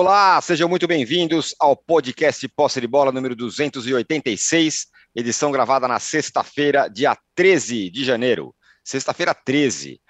[0.00, 6.86] Olá, sejam muito bem-vindos ao podcast Posse de Bola número 286, edição gravada na sexta-feira,
[6.86, 8.54] dia 13 de janeiro.
[8.84, 10.00] Sexta-feira 13.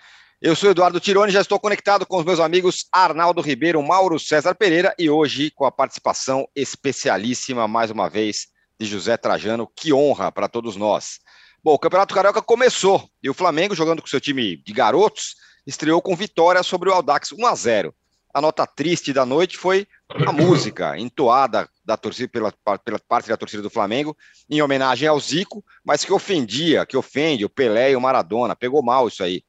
[0.42, 4.54] Eu sou Eduardo Tironi, já estou conectado com os meus amigos Arnaldo Ribeiro, Mauro César
[4.54, 8.48] Pereira e hoje com a participação especialíssima, mais uma vez,
[8.78, 9.66] de José Trajano.
[9.74, 11.18] Que honra para todos nós.
[11.64, 15.34] Bom, o Campeonato Carioca começou e o Flamengo, jogando com seu time de garotos,
[15.66, 17.94] estreou com vitória sobre o Aldax 1 a 0
[18.32, 19.86] a nota triste da noite foi
[20.26, 24.16] a música entoada da torcida pela, pela parte da torcida do Flamengo
[24.48, 28.54] em homenagem ao Zico, mas que ofendia, que ofende o Pelé e o Maradona.
[28.54, 29.42] Pegou mal isso aí.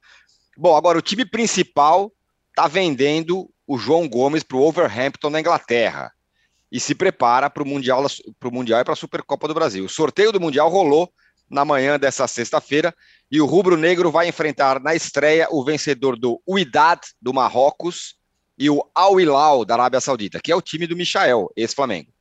[0.58, 2.12] Bom, agora o time principal
[2.50, 6.12] está vendendo o João Gomes para o Overhampton na Inglaterra
[6.72, 8.06] e se prepara para o Mundial,
[8.52, 9.86] mundial e para a Supercopa do Brasil.
[9.86, 11.12] O sorteio do Mundial rolou
[11.50, 12.94] na manhã dessa sexta-feira
[13.32, 18.19] e o Rubro Negro vai enfrentar na estreia o vencedor do Uidad do Marrocos
[18.60, 22.12] e o Al Hilal da Arábia Saudita, que é o time do Michael, esse Flamengo.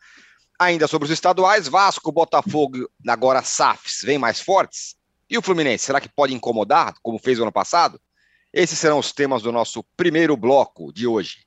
[0.57, 4.95] Ainda sobre os estaduais, Vasco, Botafogo, agora SAFs, vêm mais fortes?
[5.29, 8.01] E o Fluminense, será que pode incomodar, como fez o ano passado?
[8.53, 11.39] Esses serão os temas do nosso primeiro bloco de hoje.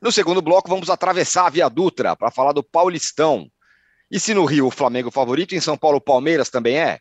[0.00, 3.50] No segundo bloco, vamos atravessar a Via Dutra para falar do Paulistão.
[4.10, 7.00] E se no Rio o Flamengo favorito, em São Paulo o Palmeiras também é?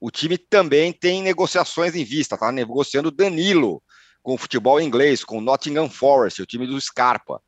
[0.00, 3.82] O time também tem negociações em vista, está negociando Danilo,
[4.22, 7.40] com o futebol inglês, com o Nottingham Forest, o time do Scarpa.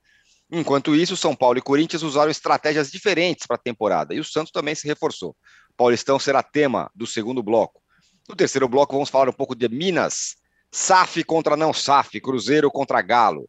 [0.50, 4.52] Enquanto isso, São Paulo e Corinthians usaram estratégias diferentes para a temporada e o Santos
[4.52, 5.34] também se reforçou.
[5.76, 7.82] Paulistão será tema do segundo bloco.
[8.28, 10.36] No terceiro bloco, vamos falar um pouco de Minas,
[10.70, 13.48] SAF contra não SAF, Cruzeiro contra Galo.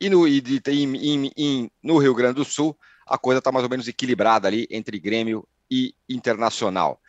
[0.00, 0.42] E no, e
[1.36, 4.98] em, no Rio Grande do Sul, a coisa está mais ou menos equilibrada ali entre
[4.98, 7.00] Grêmio e Internacional.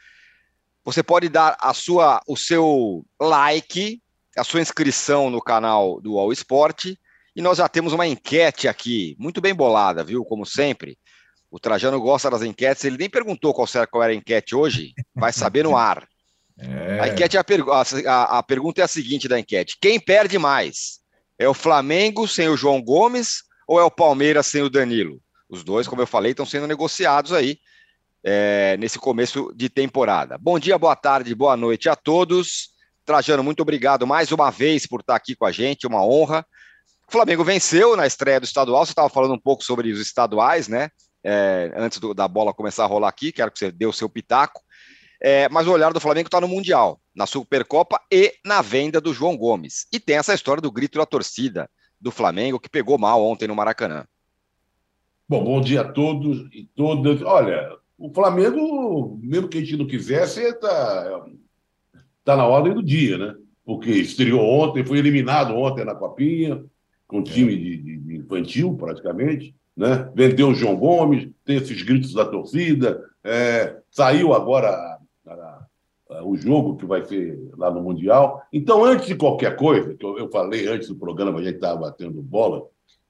[0.84, 4.02] Você pode dar a sua, o seu like
[4.38, 6.94] a sua inscrição no canal do All Sport
[7.36, 10.26] e nós já temos uma enquete aqui, muito bem bolada, viu?
[10.26, 10.98] Como sempre.
[11.52, 13.68] O Trajano gosta das enquetes, ele nem perguntou qual
[14.04, 16.08] era, a enquete hoje, vai saber no ar.
[16.58, 17.00] É.
[17.00, 17.64] A, enquete é a, per
[18.06, 21.00] a, a pergunta é a seguinte da enquete: quem perde mais?
[21.38, 25.22] É o Flamengo sem o João Gomes ou é o Palmeiras sem o Danilo?
[25.50, 27.58] Os dois, como eu falei, estão sendo negociados aí
[28.24, 30.38] é, nesse começo de temporada.
[30.38, 32.72] Bom dia, boa tarde, boa noite a todos.
[33.10, 36.46] Trajano, muito obrigado mais uma vez por estar aqui com a gente, uma honra.
[37.08, 40.68] O Flamengo venceu na estreia do estadual, você estava falando um pouco sobre os estaduais,
[40.68, 40.92] né?
[41.24, 44.08] É, antes do, da bola começar a rolar aqui, quero que você dê o seu
[44.08, 44.62] pitaco.
[45.20, 49.12] É, mas o olhar do Flamengo está no Mundial, na Supercopa e na venda do
[49.12, 49.88] João Gomes.
[49.92, 51.68] E tem essa história do grito da torcida
[52.00, 54.06] do Flamengo, que pegou mal ontem no Maracanã.
[55.28, 57.24] Bom, bom dia a todos e todas.
[57.24, 61.26] Olha, o Flamengo, mesmo que a gente não quisesse, está
[62.30, 63.36] está na ordem do dia, né?
[63.66, 66.64] Porque estreou ontem, foi eliminado ontem na Copinha,
[67.08, 70.12] com time de, de infantil, praticamente, né?
[70.14, 75.66] Vendeu o João Gomes, tem esses gritos da torcida, é, saiu agora a, a,
[76.12, 78.44] a, o jogo que vai ser lá no Mundial.
[78.54, 81.80] Então, antes de qualquer coisa, que eu, eu falei antes do programa, a gente estava
[81.80, 82.64] batendo bola,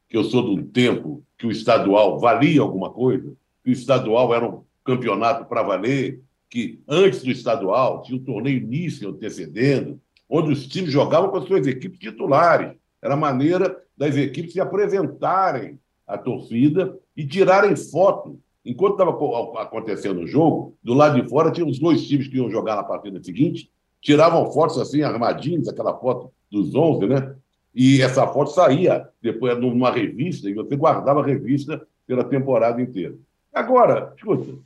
[0.08, 4.34] que eu sou de um tempo que o estadual valia alguma coisa, que o estadual
[4.34, 10.52] era um campeonato para valer, que antes do estadual tinha o torneio início antecedendo, onde
[10.52, 12.74] os times jogavam com as suas equipes titulares.
[13.02, 18.40] Era a maneira das equipes se apresentarem à torcida e tirarem foto.
[18.66, 22.50] Enquanto estava acontecendo o jogo, do lado de fora tinha os dois times que iam
[22.50, 23.72] jogar na partida seguinte,
[24.02, 27.36] tiravam fotos assim, armadinhas, aquela foto dos 11, né?
[27.74, 33.16] E essa foto saía depois numa revista, e você guardava a revista pela temporada inteira.
[33.54, 34.58] Agora, escuta,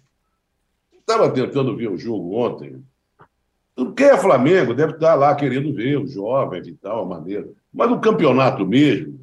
[1.03, 2.81] Estava tentando ver o jogo ontem.
[3.95, 7.47] Quem é Flamengo deve estar lá querendo ver os jovens e tal, a maneira.
[7.73, 9.19] Mas o campeonato mesmo,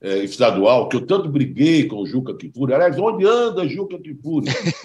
[0.00, 2.74] é, estadual, que eu tanto briguei com o Juca Kifuri.
[2.74, 4.48] Aliás, onde anda Juca Kifuri?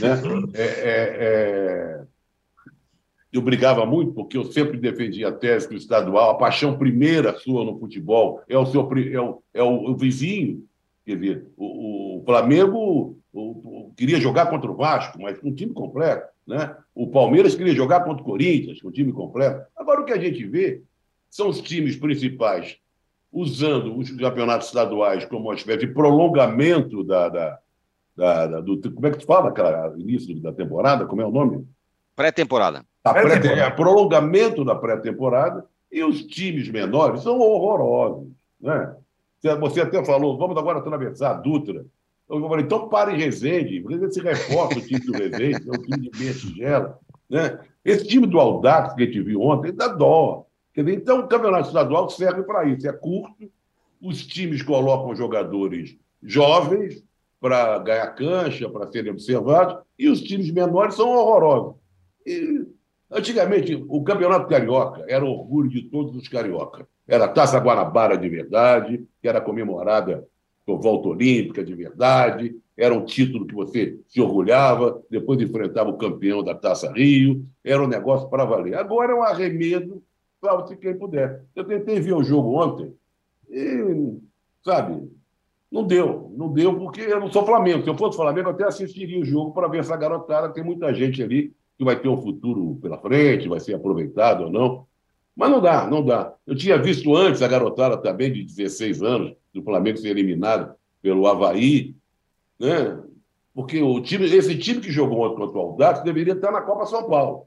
[0.00, 0.22] né?
[0.54, 2.02] É, é, é...
[3.30, 7.38] Eu brigava muito porque eu sempre defendia a tese que o estadual, a paixão primeira
[7.38, 10.64] sua no futebol é o seu é o, é o, o vizinho.
[11.04, 15.54] Quer dizer, o, o Flamengo o, o, queria jogar contra o Vasco, mas com um
[15.54, 16.28] time completo.
[16.46, 16.74] Né?
[16.94, 19.66] O Palmeiras queria jogar contra o Corinthians, com um time completo.
[19.76, 20.80] Agora, o que a gente vê
[21.28, 22.76] são os times principais
[23.32, 27.58] usando os campeonatos estaduais como uma espécie de prolongamento da, da,
[28.16, 28.80] da, da do.
[28.92, 29.92] Como é que tu fala, cara?
[29.98, 31.04] Início da temporada?
[31.04, 31.66] Como é o nome?
[32.14, 32.84] Pré-temporada.
[33.02, 38.28] Pré é, prolongamento da pré-temporada e os times menores são horrorosos.
[38.60, 38.94] Né?
[39.60, 41.84] Você até falou, vamos agora atravessar a Dutra.
[42.28, 46.10] Eu falei, então pare em Resende se reforça o time do Resende, é um time
[46.10, 46.98] de meia tigela.
[47.28, 47.58] Né?
[47.84, 50.44] Esse time do Aldax que a gente viu ontem dá dó.
[50.76, 53.50] Dizer, então o campeonato estadual serve para isso, é curto,
[54.00, 57.02] os times colocam jogadores jovens
[57.40, 61.76] para ganhar cancha, para serem observados, e os times menores são horrorosos.
[62.26, 62.66] E,
[63.10, 66.86] antigamente, o Campeonato Carioca era orgulho de todos os cariocas.
[67.06, 70.26] Era a Taça Guanabara de verdade, que era comemorada
[70.76, 76.42] volta olímpica de verdade, era um título que você se orgulhava, depois enfrentava o campeão
[76.42, 78.74] da Taça Rio, era um negócio para valer.
[78.74, 80.02] Agora é um arremedo,
[80.40, 81.44] salve-se quem puder.
[81.56, 82.92] Eu tentei ver o jogo ontem
[83.50, 84.18] e,
[84.62, 85.08] sabe,
[85.70, 86.32] não deu.
[86.36, 87.82] Não deu porque eu não sou Flamengo.
[87.82, 90.52] Se eu fosse Flamengo, eu até assistiria o jogo para ver essa garotada.
[90.52, 94.50] Tem muita gente ali que vai ter um futuro pela frente, vai ser aproveitado ou
[94.50, 94.86] não.
[95.38, 96.34] Mas não dá, não dá.
[96.44, 101.28] Eu tinha visto antes a garotada também de 16 anos, do Flamengo ser eliminado pelo
[101.28, 101.94] Havaí,
[102.58, 103.00] né?
[103.54, 106.86] Porque o time, esse time que jogou ontem contra o Aldax deveria estar na Copa
[106.86, 107.46] São Paulo.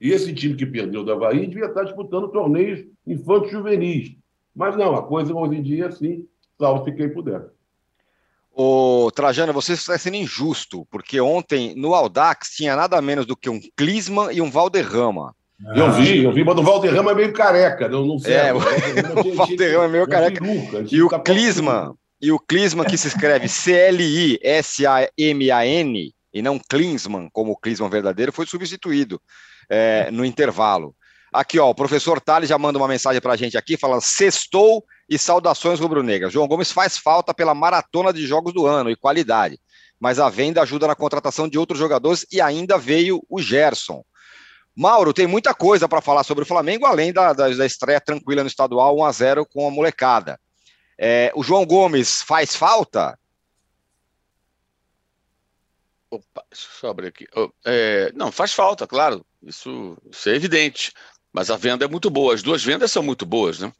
[0.00, 4.16] E esse time que perdeu do Havaí devia estar disputando torneios infantos juvenis.
[4.54, 6.26] Mas não, a coisa hoje em dia é assim,
[6.58, 7.50] salve quem puder.
[8.50, 13.50] Ô, Trajano, você está sendo injusto, porque ontem no Aldax tinha nada menos do que
[13.50, 15.35] um Clisman e um Valderrama.
[15.64, 18.34] Ah, eu vi, eu vi, mas o Valderrama é meio careca, não, não sei.
[18.34, 18.58] É, o,
[19.24, 20.44] o Valderrama é meio careca.
[20.90, 24.36] e o Clisman, e o Clisman que se escreve C-L-I-S-A-M-A-N
[26.36, 29.18] e não Klinsmann, como o Klinsmann verdadeiro, foi substituído
[29.70, 30.94] é, no intervalo.
[31.32, 34.84] Aqui, ó, o professor Tales já manda uma mensagem para a gente aqui, falando sextou
[35.08, 36.32] e saudações rubro-negras.
[36.32, 39.58] João Gomes faz falta pela maratona de jogos do ano e qualidade,
[39.98, 44.02] mas a venda ajuda na contratação de outros jogadores e ainda veio o Gerson.
[44.76, 48.42] Mauro, tem muita coisa para falar sobre o Flamengo, além da, da, da, estreia tranquila
[48.42, 50.38] no estadual 1 a 0 com a molecada.
[50.98, 53.18] É, o João Gomes faz falta?
[56.10, 57.26] Opa, deixa eu abrir aqui.
[57.64, 59.24] É, não, faz falta, claro.
[59.42, 60.92] Isso, isso é evidente.
[61.32, 62.34] Mas a venda é muito boa.
[62.34, 63.72] As duas vendas são muito boas, né?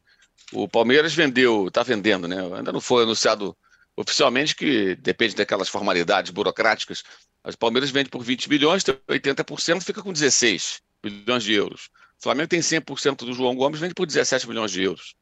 [0.51, 2.37] O Palmeiras vendeu, está vendendo, né?
[2.55, 3.55] Ainda não foi anunciado
[3.95, 7.03] oficialmente, que depende daquelas formalidades burocráticas.
[7.43, 11.89] Mas o Palmeiras vende por 20 bilhões, 80% fica com 16 bilhões de euros.
[12.19, 15.15] O Flamengo tem 100% do João Gomes, vende por 17 milhões de euros.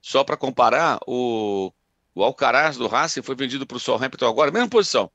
[0.00, 1.72] Só para comparar, o,
[2.14, 5.10] o Alcaraz do Racing foi vendido para o Southampton agora, mesma posição.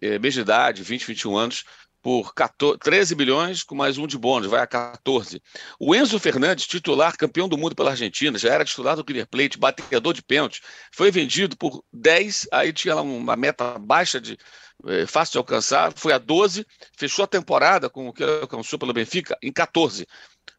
[0.00, 1.64] É, mesma idade, 20, 21 anos,
[2.06, 5.42] por 14, 13 bilhões com mais um de bônus, vai a 14.
[5.76, 9.58] O Enzo Fernandes, titular, campeão do mundo pela Argentina, já era titular do River Plate,
[9.58, 10.62] batedor de pênalti,
[10.92, 14.38] foi vendido por 10, aí tinha uma meta baixa de
[14.86, 16.64] é, fácil de alcançar, foi a 12,
[16.96, 20.06] fechou a temporada com o que alcançou pelo Benfica em 14.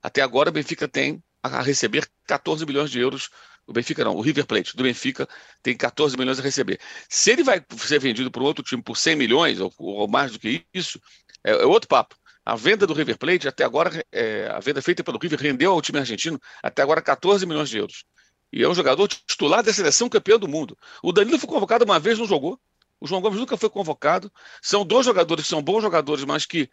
[0.03, 3.29] Até agora o Benfica tem a receber 14 bilhões de euros
[3.67, 5.27] o Benfica não, o River Plate do Benfica
[5.61, 6.79] tem 14 milhões a receber.
[7.09, 10.39] Se ele vai ser vendido para outro time por 100 milhões ou, ou mais do
[10.39, 10.99] que isso,
[11.43, 12.15] é, é, outro papo.
[12.45, 15.81] A venda do River Plate, até agora, é, a venda feita pelo River rendeu ao
[15.81, 18.05] time argentino até agora 14 milhões de euros.
[18.53, 20.77] E é um jogador titular da seleção campeão do mundo.
[21.03, 22.57] O Danilo foi convocado uma vez, não jogou.
[23.01, 24.31] O João Gomes nunca foi convocado.
[24.61, 26.69] São dois jogadores que são bons jogadores, mas que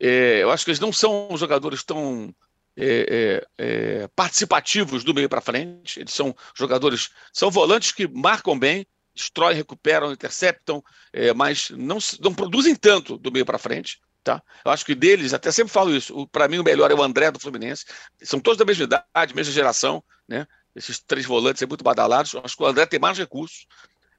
[0.00, 2.32] é, eu acho que eles não são jogadores tão
[2.76, 3.64] é, é,
[4.02, 6.00] é, participativos do meio para frente.
[6.00, 10.82] Eles são jogadores, são volantes que marcam bem, destroem, recuperam, interceptam,
[11.12, 14.00] é, mas não, não produzem tanto do meio para frente.
[14.22, 14.42] Tá?
[14.64, 17.30] Eu acho que deles, até sempre falo isso, para mim o melhor é o André
[17.30, 17.84] do Fluminense.
[18.22, 20.46] São todos da mesma idade, mesma geração, né?
[20.74, 22.34] Esses três volantes são muito badalados.
[22.34, 23.66] Eu acho que o André tem mais recursos.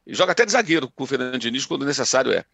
[0.07, 2.45] E joga até de zagueiro com o Fernando Diniz quando necessário é.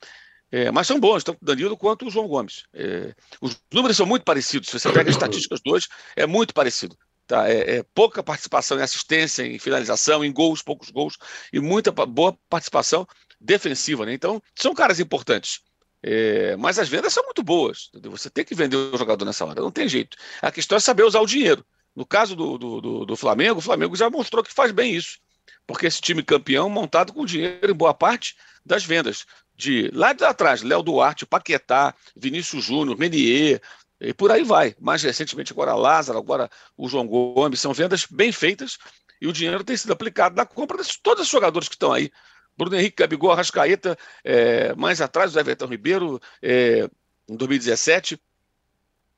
[0.54, 2.66] É, mas são bons, tanto o Danilo quanto o João Gomes.
[2.76, 4.70] É, os números são muito parecidos.
[4.70, 6.96] Se você pega as estatísticas dois, é muito parecido.
[7.26, 7.50] Tá?
[7.50, 11.18] É, é, pouca participação em assistência, em finalização, em gols, poucos gols,
[11.52, 13.08] e muita boa participação
[13.42, 14.06] defensiva.
[14.06, 14.14] Né?
[14.14, 15.60] Então, são caras importantes.
[16.04, 17.90] É, mas as vendas são muito boas.
[17.90, 18.12] Entendeu?
[18.12, 20.16] Você tem que vender o jogador nessa hora, não tem jeito.
[20.40, 21.66] A questão é saber usar o dinheiro.
[21.96, 25.18] No caso do, do, do, do Flamengo, o Flamengo já mostrou que faz bem isso.
[25.66, 29.26] Porque esse time campeão montado com dinheiro em boa parte das vendas
[29.64, 33.62] de lá de atrás, Léo Duarte, Paquetá, Vinícius Júnior, Menier,
[34.00, 34.76] e por aí vai.
[34.80, 38.78] Mais recentemente agora Lázaro, agora o João Gomes, são vendas bem feitas
[39.22, 42.12] e o dinheiro tem sido aplicado na compra de todos os jogadores que estão aí.
[42.58, 46.90] Bruno Henrique, Gabigol, Arrascaeta, é, mais atrás o Everton Ribeiro, é,
[47.28, 48.20] em 2017,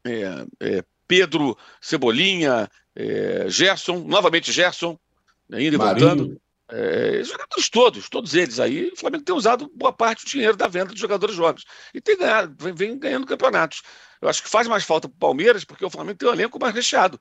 [0.06, 4.98] é, é, Pedro Cebolinha, é, Gerson, novamente Gerson,
[5.52, 6.40] ainda voltando.
[6.68, 10.68] É, jogadores todos, todos eles aí, o Flamengo tem usado boa parte do dinheiro da
[10.68, 11.64] venda de jogadores jovens.
[11.94, 13.84] E tem ganhado, vem, vem ganhando campeonatos.
[14.22, 16.60] Eu acho que faz mais falta para o Palmeiras, porque o Flamengo tem um elenco
[16.60, 17.20] mais recheado.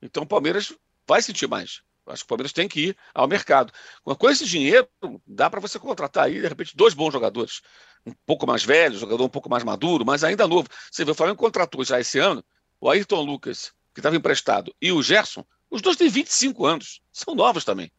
[0.00, 0.72] Então o Palmeiras
[1.06, 1.82] vai sentir mais.
[2.06, 3.72] Eu acho que o Palmeiras tem que ir ao mercado.
[4.04, 4.88] Com esse dinheiro,
[5.26, 7.62] dá para você contratar aí, de repente, dois bons jogadores.
[8.06, 10.68] Um pouco mais velho, jogador um pouco mais maduro, mas ainda novo.
[10.90, 12.44] Você vê, o Flamengo contratou já esse ano
[12.80, 17.00] o Ayrton Lucas, que estava emprestado, e o Gerson, os dois têm 25 anos.
[17.10, 17.90] São novos também.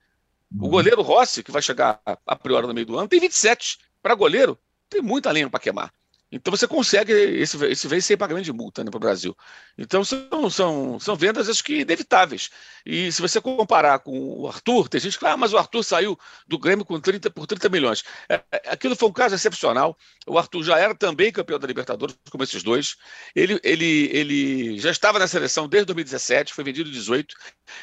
[0.59, 3.77] O goleiro Rossi, que vai chegar a priori no meio do ano, tem 27.
[4.01, 4.57] Para goleiro,
[4.89, 5.91] tem muita lenha para queimar.
[6.31, 9.35] Então você consegue esse, esse vem sem pagamento de multa né, para o Brasil.
[9.77, 12.49] Então são, são, são vendas acho que inevitáveis.
[12.85, 15.83] E se você comparar com o Arthur, tem gente que fala, ah, mas o Arthur
[15.83, 18.03] saiu do Grêmio com 30, por 30 milhões.
[18.27, 19.97] É, é, aquilo foi um caso excepcional.
[20.27, 22.97] O Arthur já era também campeão da Libertadores, como esses dois.
[23.35, 27.35] Ele, ele, ele já estava na seleção desde 2017, foi vendido em 18.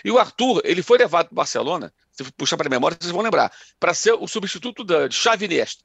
[0.05, 3.13] E o Arthur, ele foi levado para o Barcelona, se puxar para a memória, vocês
[3.13, 5.83] vão lembrar, para ser o substituto da, Xavi Iniesta.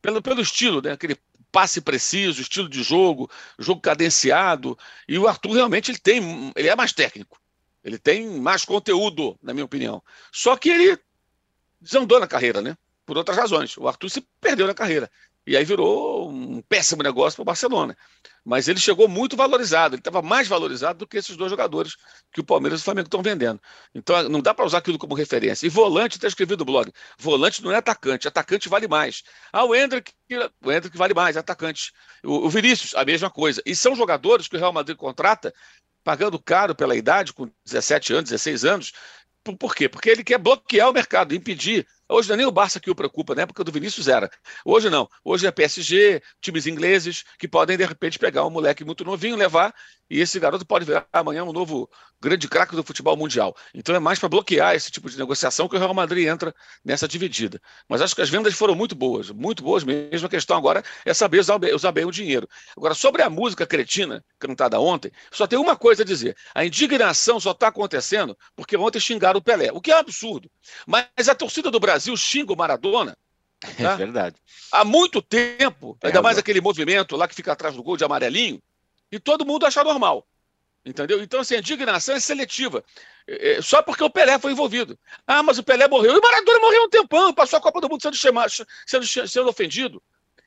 [0.00, 0.92] Pelo, pelo estilo, né?
[0.92, 1.16] aquele
[1.52, 4.76] passe preciso, estilo de jogo, jogo cadenciado.
[5.06, 7.40] E o Arthur realmente ele tem, ele é mais técnico.
[7.84, 10.02] Ele tem mais conteúdo, na minha opinião.
[10.32, 10.98] Só que ele
[11.80, 12.76] desandou na carreira, né?
[13.04, 13.76] Por outras razões.
[13.76, 15.10] O Arthur se perdeu na carreira.
[15.46, 17.96] E aí virou um péssimo negócio para o Barcelona.
[18.44, 21.96] Mas ele chegou muito valorizado, ele estava mais valorizado do que esses dois jogadores
[22.32, 23.60] que o Palmeiras e o Flamengo estão vendendo.
[23.94, 25.66] Então não dá para usar aquilo como referência.
[25.66, 29.22] E volante, está escrevido no blog: volante não é atacante, atacante vale mais.
[29.52, 30.12] Ah, o Hendrick,
[30.64, 31.92] o Hendrick vale mais, atacante.
[32.24, 33.62] O, o Vinícius, a mesma coisa.
[33.66, 35.52] E são jogadores que o Real Madrid contrata
[36.04, 38.92] pagando caro pela idade, com 17 anos, 16 anos.
[39.44, 39.88] Por, por quê?
[39.88, 42.94] Porque ele quer bloquear o mercado, impedir Hoje não é nem o Barça que o
[42.94, 44.30] preocupa, na época do Vinícius era.
[44.64, 45.08] Hoje não.
[45.24, 49.74] Hoje é PSG, times ingleses, que podem, de repente, pegar um moleque muito novinho, levar,
[50.12, 51.88] e esse garoto pode virar amanhã um novo
[52.20, 53.56] grande craque do futebol mundial.
[53.74, 56.54] Então é mais para bloquear esse tipo de negociação que o Real Madrid entra
[56.84, 57.60] nessa dividida.
[57.88, 60.26] Mas acho que as vendas foram muito boas, muito boas mesmo.
[60.26, 62.48] A questão agora é saber usar, usar bem o dinheiro.
[62.76, 66.36] Agora, sobre a música cretina, cantada ontem, só tem uma coisa a dizer.
[66.54, 70.50] A indignação só está acontecendo porque ontem xingaram o Pelé, o que é um absurdo.
[70.86, 73.16] Mas a torcida do Brasil Brasil xinga o Maradona.
[73.62, 73.92] É tá?
[73.92, 74.36] É verdade.
[74.72, 78.04] Há muito tempo, é, ainda mais aquele movimento lá que fica atrás do gol de
[78.04, 78.60] amarelinho,
[79.12, 80.26] e todo mundo acha normal.
[80.84, 81.22] Entendeu?
[81.22, 82.82] Então, assim, a indignação é seletiva.
[83.26, 84.98] É, é, só porque o Pelé foi envolvido.
[85.26, 86.14] Ah, mas o Pelé morreu.
[86.14, 88.50] E o Maradona morreu um tempão, passou a Copa do Mundo sendo, chamado,
[88.86, 90.02] sendo, sendo ofendido.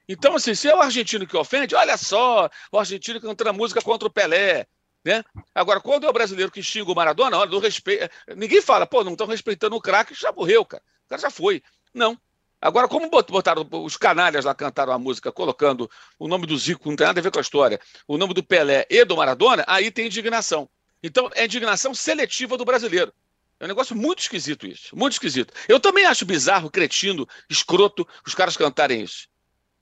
[0.10, 4.08] Então, assim, se é o argentino que ofende, olha só, o argentino cantando música contra
[4.08, 4.68] o Pelé.
[5.06, 5.24] Né?
[5.54, 8.10] Agora, quando é o brasileiro que xinga o Maradona, olha, não respeita.
[8.36, 10.84] Ninguém fala, pô, não estão respeitando o craque, já morreu, cara.
[11.06, 11.62] O cara já foi.
[11.94, 12.20] Não.
[12.66, 16.96] Agora, como botaram os canalhas lá cantaram a música colocando o nome do Zico, não
[16.96, 19.92] tem nada a ver com a história, o nome do Pelé e do Maradona, aí
[19.92, 20.68] tem indignação.
[21.04, 23.14] Então, é indignação seletiva do brasileiro.
[23.60, 25.54] É um negócio muito esquisito isso, muito esquisito.
[25.70, 29.28] Eu também acho bizarro, cretino, escroto, os caras cantarem isso.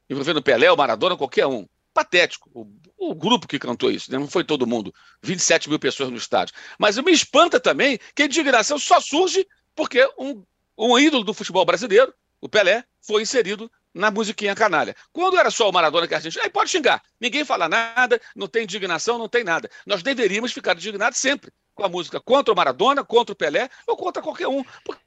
[0.09, 1.65] Envolvendo Pelé, o Maradona, qualquer um.
[1.93, 2.49] Patético.
[2.53, 4.19] O, o grupo que cantou isso, né?
[4.19, 4.93] não foi todo mundo.
[5.21, 6.53] 27 mil pessoas no estádio.
[6.77, 10.43] Mas me espanta também que a indignação só surge porque um
[10.77, 12.13] um ídolo do futebol brasileiro,
[12.43, 14.93] o Pelé, foi inserido na musiquinha canalha.
[15.13, 16.37] Quando era só o Maradona que a gente.
[16.41, 17.01] Aí pode xingar.
[17.17, 19.69] Ninguém fala nada, não tem indignação, não tem nada.
[19.85, 23.95] Nós deveríamos ficar indignados sempre com a música contra o Maradona, contra o Pelé ou
[23.95, 24.61] contra qualquer um.
[24.83, 24.99] Porque,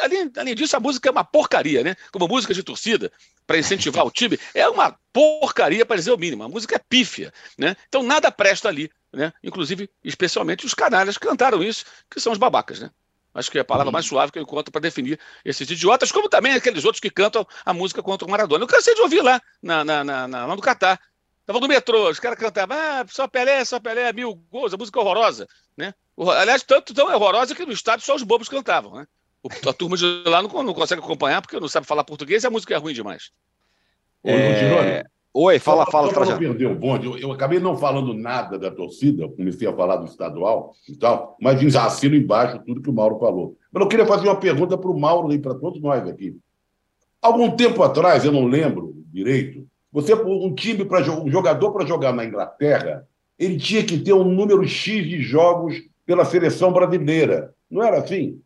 [0.00, 1.96] além, além, disso, a música é uma porcaria, né?
[2.12, 3.10] Como música de torcida,
[3.44, 6.44] para incentivar o time, é uma porcaria, para dizer o mínimo.
[6.44, 7.76] A música é pífia, né?
[7.88, 9.32] Então nada presta ali, né?
[9.42, 12.88] Inclusive, especialmente os canalhas que cantaram isso, que são os babacas, né?
[13.34, 16.28] Acho que é a palavra mais suave que eu encontro para definir esses idiotas, como
[16.28, 18.64] também aqueles outros que cantam a música contra o Maradona.
[18.64, 21.00] Eu cansei de ouvir lá, na, na, na, na lá no Catar.
[21.40, 24.98] Estava no metrô, os caras cantavam, ah, só Pelé, só Pelé, mil gols, a música
[24.98, 25.46] é horrorosa.
[25.76, 25.94] Né?
[26.36, 28.94] Aliás, tanto tão horrorosa que no estádio só os bobos cantavam.
[28.94, 29.06] Né?
[29.66, 32.50] A turma de lá não, não consegue acompanhar porque não sabe falar português e a
[32.50, 33.30] música é ruim demais.
[34.24, 35.04] É...
[35.32, 36.38] Oi, fala, só, fala, fala.
[36.38, 40.06] perder o bonde, eu, eu, acabei não falando nada da torcida, comecei a falar do
[40.06, 43.56] estadual e tal, mas assino embaixo tudo que o Mauro falou.
[43.70, 46.36] Mas eu queria fazer uma pergunta para o Mauro e para todos nós aqui.
[47.20, 52.12] Algum tempo atrás, eu não lembro direito, você um time para um jogador para jogar
[52.12, 53.06] na Inglaterra,
[53.38, 57.54] ele tinha que ter um número X de jogos pela seleção brasileira.
[57.70, 58.40] Não era assim?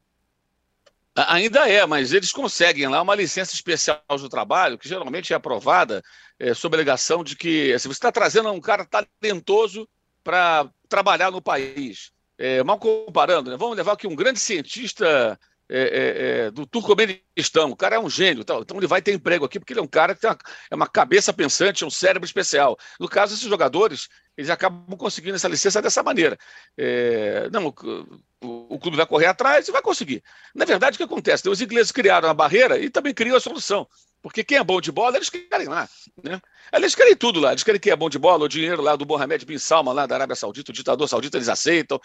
[1.15, 6.03] Ainda é, mas eles conseguem lá uma licença especial do trabalho, que geralmente é aprovada
[6.43, 9.89] é, sob a alegação de que se você está trazendo um cara talentoso
[10.25, 12.11] para trabalhar no país.
[12.37, 13.57] É, mal comparando, né?
[13.57, 17.71] vamos levar aqui um grande cientista é, é, é, do Turcomenistão.
[17.71, 19.87] O cara é um gênio, então ele vai ter emprego aqui porque ele é um
[19.87, 20.39] cara que tem uma,
[20.71, 22.77] é uma cabeça pensante, é um cérebro especial.
[22.99, 26.37] No caso, esses jogadores, eles acabam conseguindo essa licença dessa maneira.
[26.77, 30.25] É, não, o, o, clube vai correr atrás e vai conseguir.
[30.53, 31.49] Na verdade, o que acontece?
[31.49, 33.87] Os ingleses criaram a barreira e também criam a solução.
[34.23, 35.89] Porque quem é bom de bola, eles querem lá.
[36.23, 36.41] Né?
[36.73, 37.51] Eles querem tudo lá.
[37.51, 40.07] Eles querem quem é bom de bola, o dinheiro lá do Mohamed Bin Salman, lá
[40.07, 42.01] da Arábia Saudita, o ditador saudita, eles aceitam.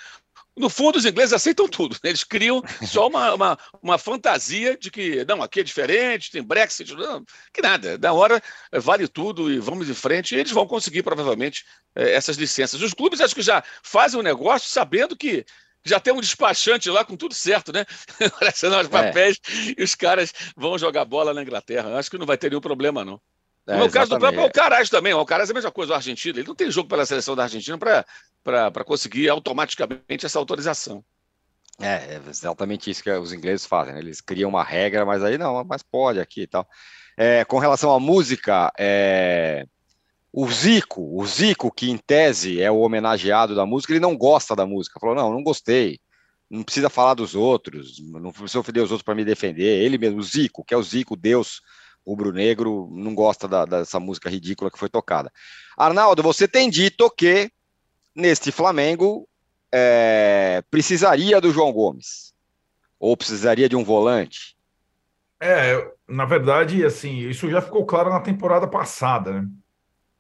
[0.58, 1.94] No fundo, os ingleses aceitam tudo.
[2.04, 2.10] Né?
[2.10, 6.96] Eles criam só uma, uma, uma, fantasia de que, não, aqui é diferente, tem Brexit,
[6.96, 7.96] não, que nada.
[7.96, 8.42] Da hora,
[8.74, 10.34] vale tudo e vamos de frente.
[10.34, 11.64] E eles vão conseguir, provavelmente,
[11.96, 12.82] eh, essas licenças.
[12.82, 15.46] Os clubes acho que já fazem o negócio sabendo que
[15.88, 17.86] já tem um despachante lá com tudo certo, né?
[18.38, 18.90] Colecionar os é.
[18.90, 19.76] papéis é.
[19.78, 21.98] e os caras vão jogar bola na Inglaterra.
[21.98, 23.20] Acho que não vai ter nenhum problema, não.
[23.68, 26.40] É, no caso do próprio Alcaraz também, o Alcaraz é a mesma coisa, o Argentina,
[26.40, 31.04] ele não tem jogo pela seleção da Argentina para conseguir automaticamente essa autorização.
[31.80, 34.00] É, é exatamente isso que os ingleses fazem, né?
[34.00, 36.68] eles criam uma regra, mas aí não, mas pode aqui e tal.
[37.18, 39.66] É, com relação à música, é,
[40.32, 44.56] o Zico, o Zico, que em tese é o homenageado da música, ele não gosta
[44.56, 45.00] da música.
[45.00, 46.00] Falou: não, não gostei.
[46.50, 49.84] Não precisa falar dos outros, não precisa ofender os outros para me defender.
[49.84, 51.62] Ele mesmo, o Zico, que é o Zico, Deus
[52.06, 55.30] rubro-negro, não gosta da, dessa música ridícula que foi tocada.
[55.78, 57.52] Arnaldo, você tem dito que
[58.16, 59.28] neste Flamengo
[59.70, 62.34] é, precisaria do João Gomes
[62.98, 64.56] ou precisaria de um volante?
[65.40, 69.48] É, na verdade, assim, isso já ficou claro na temporada passada, né?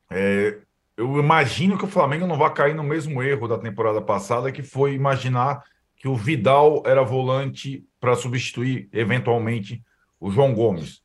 [0.09, 0.59] É,
[0.95, 4.63] eu imagino que o Flamengo não vai cair no mesmo erro da temporada passada, que
[4.63, 5.63] foi imaginar
[5.95, 9.83] que o Vidal era volante para substituir eventualmente
[10.19, 11.01] o João Gomes.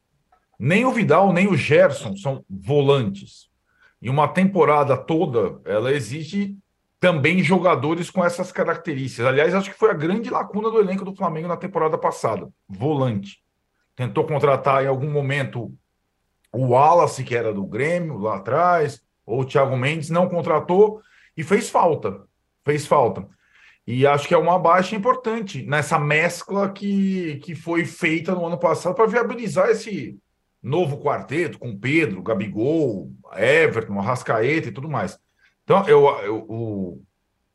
[0.59, 3.51] Nem o Vidal, nem o Gerson são volantes.
[4.01, 6.57] E uma temporada toda, ela exige
[6.99, 9.27] também jogadores com essas características.
[9.27, 12.49] Aliás, acho que foi a grande lacuna do elenco do Flamengo na temporada passada.
[12.69, 13.43] Volante.
[13.97, 15.75] Tentou contratar em algum momento
[16.53, 21.01] o Wallace, que era do Grêmio lá atrás, ou o Thiago Mendes, não contratou
[21.37, 22.23] e fez falta.
[22.65, 23.27] Fez falta.
[23.87, 28.59] E acho que é uma baixa importante nessa mescla que, que foi feita no ano
[28.59, 30.19] passado para viabilizar esse
[30.63, 35.19] novo quarteto com Pedro, Gabigol, Everton, Arrascaeta e tudo mais.
[35.65, 37.03] Então, eu, eu, o,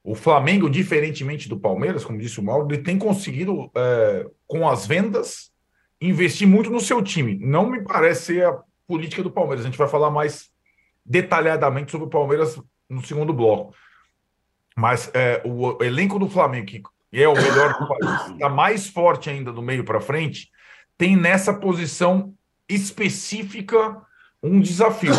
[0.04, 4.86] o Flamengo, diferentemente do Palmeiras, como disse o Mauro, ele tem conseguido, é, com as
[4.86, 5.52] vendas,
[6.02, 7.38] investir muito no seu time.
[7.40, 9.66] Não me parece ser a política do Palmeiras.
[9.66, 10.50] A gente vai falar mais
[11.06, 13.74] detalhadamente sobre o Palmeiras no segundo bloco.
[14.76, 19.30] Mas é, o elenco do Flamengo, que é o melhor do país, está mais forte
[19.30, 20.50] ainda do meio para frente,
[20.98, 22.34] tem nessa posição
[22.70, 24.02] específica
[24.42, 25.14] um desafio.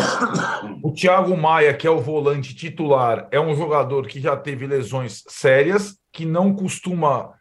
[0.81, 5.23] O Thiago Maia, que é o volante titular, é um jogador que já teve lesões
[5.27, 7.33] sérias, que não costuma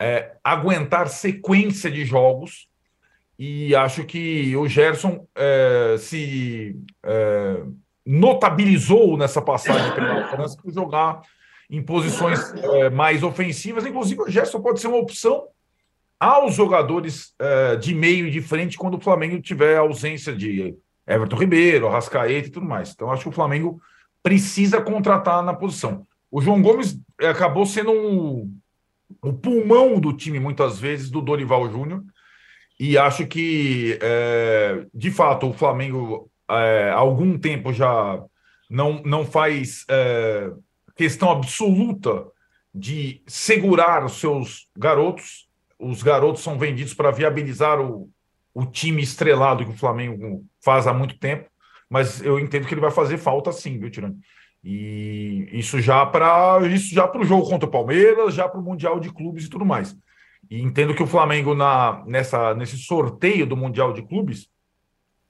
[0.00, 2.68] é, aguentar sequência de jogos.
[3.38, 7.62] E acho que o Gerson é, se é,
[8.04, 11.22] notabilizou nessa passagem pela França por jogar
[11.70, 13.86] em posições é, mais ofensivas.
[13.86, 15.48] Inclusive, o Gerson pode ser uma opção
[16.20, 21.36] aos jogadores é, de meio e de frente quando o Flamengo tiver ausência de Everton
[21.36, 22.92] Ribeiro, Rascaeta e tudo mais.
[22.92, 23.80] Então, acho que o Flamengo
[24.22, 26.06] precisa contratar na posição.
[26.30, 28.54] O João Gomes é, acabou sendo um,
[29.20, 32.02] o pulmão do time, muitas vezes, do Dorival Júnior.
[32.84, 38.20] E acho que, é, de fato, o Flamengo é, há algum tempo já
[38.68, 40.50] não, não faz é,
[40.96, 42.26] questão absoluta
[42.74, 45.48] de segurar os seus garotos.
[45.78, 48.10] Os garotos são vendidos para viabilizar o,
[48.52, 51.48] o time estrelado que o Flamengo faz há muito tempo,
[51.88, 54.18] mas eu entendo que ele vai fazer falta sim, viu, Tirani?
[54.64, 58.64] E isso já para isso já para o jogo contra o Palmeiras, já para o
[58.64, 59.96] Mundial de Clubes e tudo mais.
[60.52, 64.50] E entendo que o Flamengo na nessa nesse sorteio do Mundial de Clubes,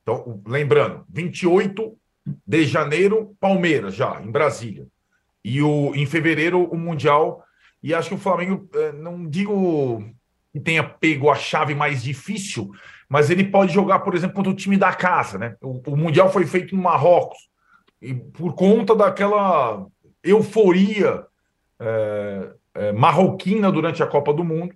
[0.03, 1.97] então, lembrando, 28
[2.45, 4.85] de janeiro, Palmeiras já em Brasília.
[5.45, 7.45] E o em fevereiro o Mundial
[7.81, 10.05] e acho que o Flamengo eh, não digo
[10.53, 12.73] que tenha pego a chave mais difícil,
[13.09, 15.55] mas ele pode jogar, por exemplo, contra o time da casa, né?
[15.61, 17.49] O, o Mundial foi feito no Marrocos,
[18.01, 19.87] e por conta daquela
[20.25, 21.25] euforia
[21.79, 24.75] é, é, marroquina durante a Copa do Mundo,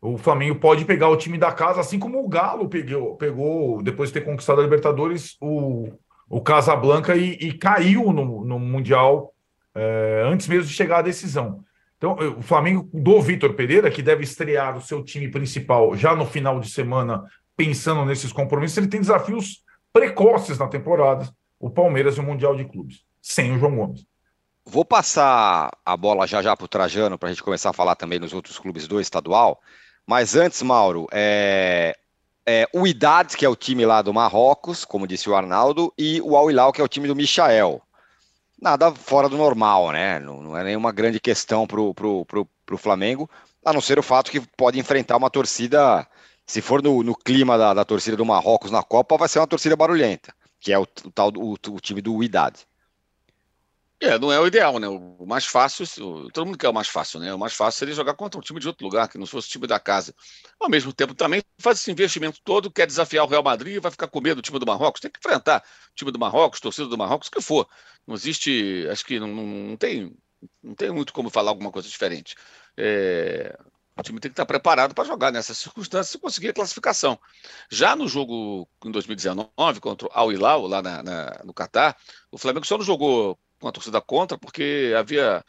[0.00, 4.10] o Flamengo pode pegar o time da casa, assim como o Galo pegou, pegou depois
[4.10, 5.88] de ter conquistado a Libertadores, o,
[6.28, 9.32] o Casablanca e, e caiu no, no Mundial
[9.74, 11.64] é, antes mesmo de chegar à decisão.
[11.96, 16.26] Então, o Flamengo do Vitor Pereira, que deve estrear o seu time principal já no
[16.26, 17.24] final de semana
[17.56, 21.26] pensando nesses compromissos, ele tem desafios precoces na temporada,
[21.58, 24.06] o Palmeiras e o Mundial de Clubes, sem o João Gomes.
[24.64, 27.94] Vou passar a bola já já para o Trajano, para a gente começar a falar
[27.94, 29.60] também nos outros clubes do estadual.
[30.06, 31.96] Mas antes, Mauro, é,
[32.46, 36.20] é, o Idade, que é o time lá do Marrocos, como disse o Arnaldo, e
[36.22, 37.82] o Al Hilal, que é o time do Michael.
[38.60, 40.18] Nada fora do normal, né?
[40.20, 43.28] Não, não é nenhuma grande questão para o Flamengo,
[43.64, 46.06] a não ser o fato que pode enfrentar uma torcida
[46.46, 49.46] se for no, no clima da, da, torcida do Marrocos na Copa, vai ser uma
[49.48, 52.66] torcida barulhenta, que é o, o o, o, time do Idade.
[53.98, 54.86] É, não é o ideal, né?
[54.88, 55.86] O mais fácil,
[56.30, 57.32] todo mundo quer o mais fácil, né?
[57.32, 59.50] O mais fácil seria jogar contra um time de outro lugar, que não fosse o
[59.50, 60.14] time da casa.
[60.60, 64.06] Ao mesmo tempo, também faz esse investimento todo, quer desafiar o Real Madrid vai ficar
[64.08, 65.00] com medo do time do Marrocos.
[65.00, 67.66] Tem que enfrentar o time do Marrocos, torcida do Marrocos, o que for.
[68.06, 70.14] Não existe, acho que não, não, não tem
[70.62, 72.34] Não tem muito como falar alguma coisa diferente.
[72.76, 73.56] É,
[73.98, 77.18] o time tem que estar preparado para jogar nessas circunstâncias e conseguir a classificação.
[77.70, 81.96] Já no jogo em 2019 contra o Al Hilal, lá na, na, no Catar,
[82.30, 85.44] o Flamengo só não jogou com a torcida contra porque havia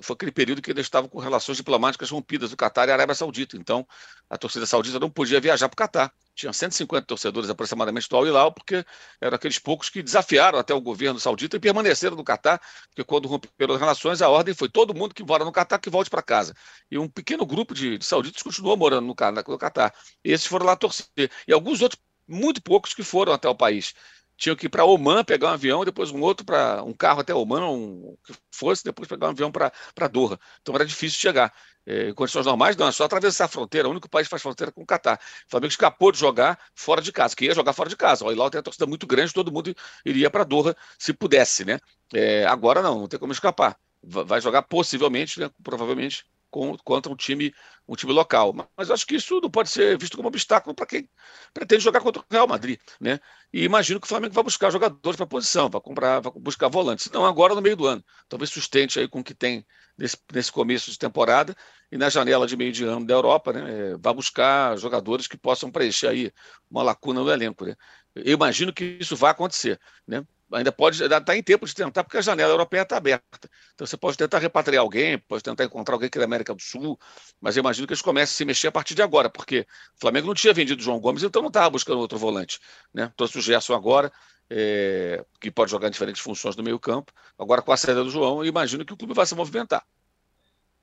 [0.00, 3.14] foi aquele período que eles estavam com relações diplomáticas rompidas do Catar e a Arábia
[3.14, 3.56] Saudita.
[3.56, 3.86] Então,
[4.28, 6.12] a torcida saudita não podia viajar para o Catar.
[6.34, 8.84] Tinha 150 torcedores aproximadamente do Al Hilal, porque
[9.20, 13.28] eram aqueles poucos que desafiaram até o governo saudita e permaneceram no Catar, porque quando
[13.28, 16.22] romperam as relações, a ordem foi todo mundo que mora no Catar que volte para
[16.22, 16.54] casa.
[16.90, 19.14] E um pequeno grupo de, de sauditas continuou morando no,
[19.48, 19.94] no Catar.
[20.24, 21.30] E esses foram lá torcer.
[21.46, 23.94] E alguns outros, muito poucos, que foram até o país
[24.42, 27.32] tinham que ir para Oman pegar um avião, depois um outro para um carro até
[27.32, 30.36] Oman, um, que fosse, depois pegar um avião para Doha.
[30.60, 31.54] Então era difícil chegar.
[31.86, 33.86] É, em condições normais, não, é só atravessar a fronteira.
[33.86, 35.20] O único país que faz fronteira com o Catar.
[35.46, 38.24] O Flamengo escapou de jogar fora de casa, que ia jogar fora de casa.
[38.24, 39.72] O Hilal tem a torcida muito grande, todo mundo
[40.04, 41.78] iria para Doha se pudesse, né?
[42.12, 43.76] É, agora não, não tem como escapar.
[44.02, 47.52] Vai jogar possivelmente, né, provavelmente, com, contra um time,
[47.88, 48.54] um time local.
[48.76, 51.08] Mas acho que isso não pode ser visto como obstáculo para quem
[51.52, 52.78] pretende jogar contra o Real Madrid.
[53.00, 53.18] Né?
[53.52, 56.68] E imagino que o Flamengo vai buscar jogadores para a posição, vai comprar, vai buscar
[56.68, 57.10] volantes.
[57.10, 58.04] Não agora no meio do ano.
[58.28, 61.56] Talvez sustente aí com o que tem nesse, nesse começo de temporada
[61.90, 63.92] e na janela de meio de ano da Europa, né?
[63.92, 66.32] É, vai buscar jogadores que possam preencher aí
[66.70, 67.64] uma lacuna no elenco.
[67.64, 67.74] Né?
[68.14, 69.80] Eu imagino que isso vai acontecer.
[70.06, 70.22] Né?
[70.52, 73.48] Ainda pode, ainda está em tempo de tentar, porque a janela europeia está aberta.
[73.74, 76.98] Então você pode tentar repatriar alguém, pode tentar encontrar alguém aqui da América do Sul,
[77.40, 80.00] mas eu imagino que eles comecem a se mexer a partir de agora, porque o
[80.00, 82.60] Flamengo não tinha vendido o João Gomes, então não estava buscando outro volante.
[82.92, 83.12] Né?
[83.16, 84.12] Trouxe o Gerson agora,
[84.50, 87.12] é, que pode jogar em diferentes funções do meio campo.
[87.38, 89.84] Agora com a saída do João, eu imagino que o clube vai se movimentar.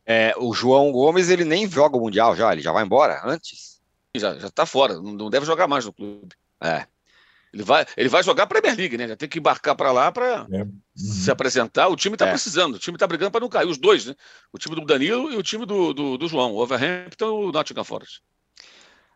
[0.06, 3.80] É, o João Gomes ele nem joga o Mundial já, ele já vai embora antes?
[4.16, 6.36] Já está fora, não deve jogar mais no clube.
[6.62, 6.88] É,
[7.54, 9.08] ele vai, ele vai jogar a Premier League, né?
[9.08, 10.62] Já tem que embarcar para lá para é.
[10.62, 10.80] uhum.
[10.96, 11.88] se apresentar.
[11.88, 12.32] O time está é.
[12.32, 13.68] precisando, o time está brigando para não cair.
[13.68, 14.16] Os dois, né?
[14.54, 17.52] O time do Danilo e o time do, do, do João, o Overhampton e o
[17.52, 18.22] Nottingham Forest.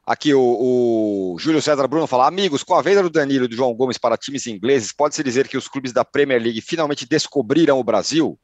[0.05, 3.55] Aqui o, o, Júlio César Bruno fala: Amigos, com a venda do Danilo e do
[3.55, 7.79] João Gomes para times ingleses, pode-se dizer que os clubes da Premier League finalmente descobriram
[7.79, 8.37] o Brasil?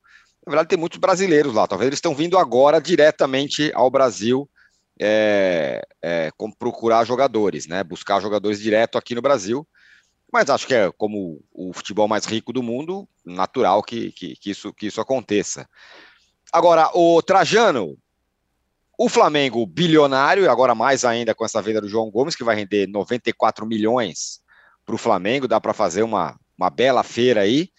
[0.45, 1.67] Na verdade, tem muitos brasileiros lá.
[1.67, 4.49] Talvez eles estão vindo agora diretamente ao Brasil
[4.99, 7.83] é, é, procurar jogadores, né?
[7.83, 9.67] Buscar jogadores direto aqui no Brasil
[10.31, 14.51] mas acho que é como o futebol mais rico do mundo, natural que, que, que,
[14.51, 15.67] isso, que isso aconteça.
[16.51, 17.97] Agora, o Trajano,
[18.97, 22.55] o Flamengo bilionário, e agora mais ainda com essa venda do João Gomes, que vai
[22.55, 24.39] render 94 milhões
[24.85, 27.69] para o Flamengo, dá para fazer uma, uma bela feira aí.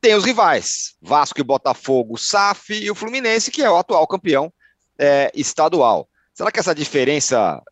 [0.00, 4.52] Tem os rivais, Vasco e Botafogo, SAF e o Fluminense, que é o atual campeão
[4.98, 6.08] é, estadual.
[6.32, 7.62] Será que essa diferença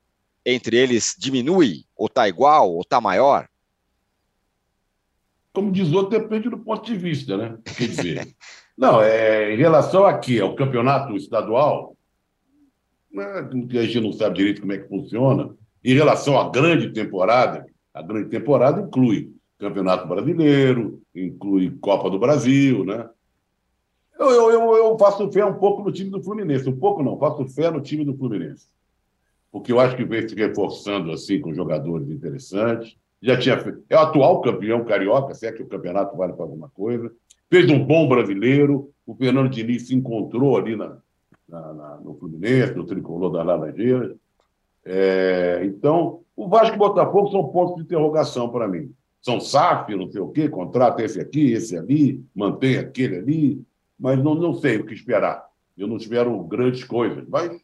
[0.44, 3.48] entre eles diminui, ou está igual, ou está maior?
[5.54, 7.56] Como diz outro, depende do ponto de vista, né?
[7.64, 8.34] Quer dizer,
[8.76, 11.96] não, é, em relação aqui ao campeonato estadual,
[13.10, 17.64] né, a gente não sabe direito como é que funciona, em relação à grande temporada,
[17.94, 23.08] a grande temporada inclui Campeonato Brasileiro, inclui Copa do Brasil, né?
[24.18, 27.16] Eu, eu, eu, eu faço fé um pouco no time do Fluminense, um pouco não,
[27.16, 28.66] faço fé no time do Fluminense.
[29.52, 33.82] Porque eu acho que vem se reforçando assim com jogadores interessantes já tinha feito.
[33.88, 37.10] É o atual campeão carioca, se é que o campeonato vale para alguma coisa.
[37.50, 38.90] Fez um bom brasileiro.
[39.06, 40.98] O Fernando Diniz se encontrou ali na,
[41.48, 44.14] na, na no Fluminense, no tricolor da Laranjeira.
[44.84, 48.92] É, então, o Vasco e o Botafogo são pontos de interrogação para mim.
[49.22, 53.62] São SAF, não sei o quê, contrata esse aqui, esse ali, mantém aquele ali,
[53.98, 55.46] mas não, não sei o que esperar.
[55.78, 57.58] Eu não espero grandes coisas, mas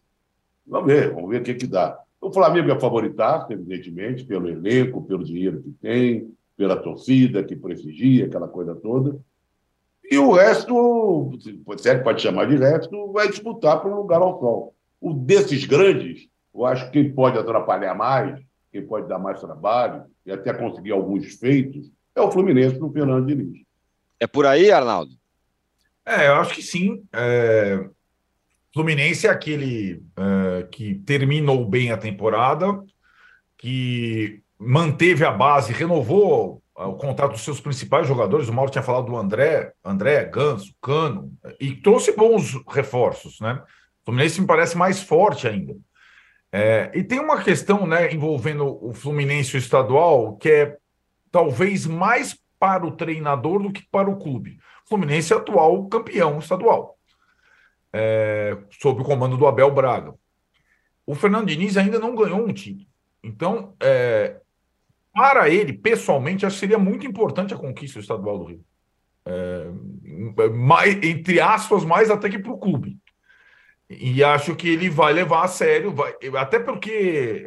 [0.66, 2.00] vamos ver, vamos ver o que, que dá.
[2.20, 8.26] O Flamengo é favoritaço, evidentemente, pelo elenco, pelo dinheiro que tem, pela torcida que prestigia,
[8.26, 9.18] aquela coisa toda.
[10.10, 11.30] E o resto,
[11.78, 14.74] se é que pode chamar de resto, vai disputar por um lugar ao sol.
[15.00, 18.38] O desses grandes, eu acho que quem pode atrapalhar mais,
[18.70, 23.26] quem pode dar mais trabalho e até conseguir alguns feitos, é o Fluminense do Fernando
[23.26, 23.62] Diniz.
[24.18, 25.12] É por aí, Arnaldo?
[26.04, 27.02] É, eu acho que sim.
[27.12, 27.88] É...
[28.72, 32.80] Fluminense é aquele uh, que terminou bem a temporada,
[33.58, 38.48] que manteve a base, renovou o contrato dos seus principais jogadores.
[38.48, 43.60] O Mauro tinha falado do André, André, Ganso, Cano, e trouxe bons reforços, né?
[44.02, 45.76] O Fluminense me parece mais forte ainda.
[46.52, 50.76] É, e tem uma questão né, envolvendo o Fluminense o estadual que é
[51.30, 54.58] talvez mais para o treinador do que para o clube.
[54.84, 56.99] O Fluminense é atual campeão estadual
[57.92, 60.14] é, sob o comando do Abel Braga.
[61.06, 62.86] O Fernando Diniz ainda não ganhou um título.
[63.22, 64.40] Então, é,
[65.12, 68.64] para ele, pessoalmente, acho que seria muito importante a conquista do estadual do Rio.
[69.26, 72.96] é, mais, entre aspas, mais até que para o clube.
[73.88, 77.44] E acho que ele vai levar a sério, vai, até porque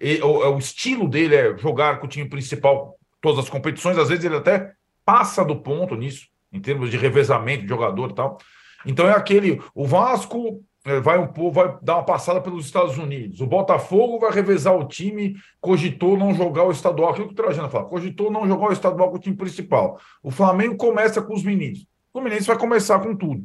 [0.00, 4.08] é, o, o, estilo dele é jogar com o time principal todas as competições, às
[4.08, 4.72] vezes ele até
[5.04, 8.38] passa do ponto nisso, em termos de revezamento de jogador e tal.
[8.86, 9.60] Então é aquele.
[9.74, 13.40] O Vasco é, vai um vai dar uma passada pelos Estados Unidos.
[13.40, 17.10] O Botafogo vai revezar o time, cogitou não jogar o estadual.
[17.10, 19.98] Aquilo que o Trajano fala, cogitou não jogar o estadual com o time principal.
[20.22, 21.80] O Flamengo começa com os meninos.
[22.12, 23.44] O Fluminense vai começar com tudo.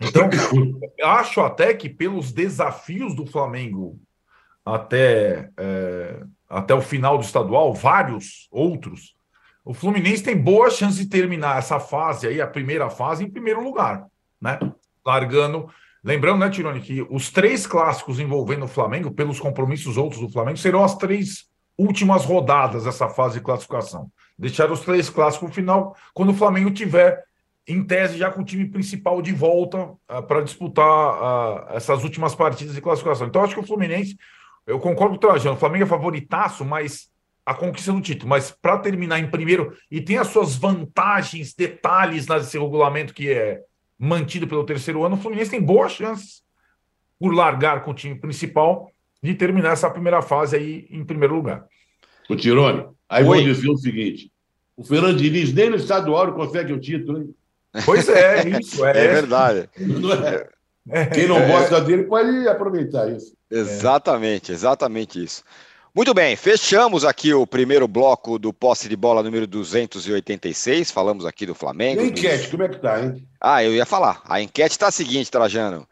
[0.00, 0.28] Então,
[1.02, 3.98] acho até que pelos desafios do Flamengo
[4.64, 9.16] até, é, até o final do estadual, vários outros,
[9.64, 13.62] o Fluminense tem boa chance de terminar essa fase aí, a primeira fase, em primeiro
[13.62, 14.06] lugar,
[14.40, 14.58] né?
[15.04, 15.68] Largando.
[16.02, 20.56] Lembrando, né, Tironi, que os três clássicos envolvendo o Flamengo, pelos compromissos outros do Flamengo,
[20.56, 24.10] serão as três últimas rodadas dessa fase de classificação.
[24.38, 27.22] Deixar os três clássicos no final, quando o Flamengo tiver
[27.66, 32.34] em tese, já com o time principal de volta uh, para disputar uh, essas últimas
[32.34, 33.26] partidas de classificação.
[33.26, 34.16] Então, acho que o Fluminense,
[34.66, 37.10] eu concordo com o Trajano, o Flamengo é favoritaço, mas
[37.44, 42.26] a conquista do título, mas para terminar em primeiro, e tem as suas vantagens, detalhes
[42.26, 43.60] nesse regulamento que é
[43.98, 46.42] mantido pelo terceiro ano, o Fluminense tem boas chances,
[47.18, 51.66] por largar com o time principal, de terminar essa primeira fase aí em primeiro lugar.
[52.30, 53.36] O Tirone, aí Oi.
[53.36, 54.30] vou dizer o seguinte:
[54.76, 57.34] o Fernando Diniz nem no estadual consegue o título, hein?
[57.84, 58.84] Pois é, isso.
[58.86, 59.68] É, é verdade.
[60.90, 61.04] É?
[61.06, 61.46] Quem não é.
[61.46, 63.34] gosta dele pode aproveitar isso.
[63.50, 65.42] Exatamente, exatamente isso.
[65.98, 70.92] Muito bem, fechamos aqui o primeiro bloco do posse de bola número 286.
[70.92, 72.00] Falamos aqui do Flamengo.
[72.00, 72.50] E a enquete, dos...
[72.52, 73.26] como é que tá, hein?
[73.40, 74.22] Ah, eu ia falar.
[74.24, 75.88] A enquete está a seguinte, Trajano.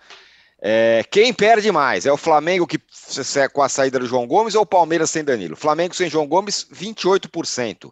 [0.62, 2.06] É, quem perde mais?
[2.06, 2.78] É o Flamengo que
[3.52, 5.56] com a saída do João Gomes ou o Palmeiras sem Danilo?
[5.56, 7.90] Flamengo sem João Gomes, 28%.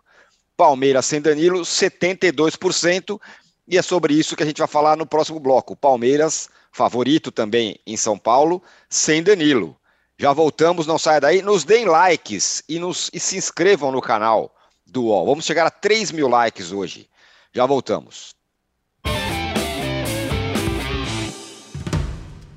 [0.57, 3.21] Palmeiras sem Danilo, 72%.
[3.67, 5.75] E é sobre isso que a gente vai falar no próximo bloco.
[5.75, 9.77] Palmeiras, favorito também em São Paulo, sem Danilo.
[10.19, 11.43] Já voltamos, não saia daí.
[11.43, 14.55] Nos deem likes e, nos, e se inscrevam no canal
[14.87, 15.27] do UOL.
[15.27, 17.09] Vamos chegar a 3 mil likes hoje.
[17.53, 18.33] Já voltamos.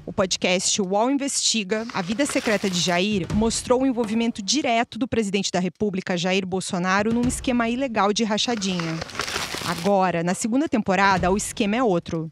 [0.06, 5.52] O podcast UOL Investiga, A Vida Secreta de Jair, mostrou o envolvimento direto do presidente
[5.52, 8.98] da República, Jair Bolsonaro, num esquema ilegal de rachadinha.
[9.68, 12.32] Agora, na segunda temporada, o esquema é outro.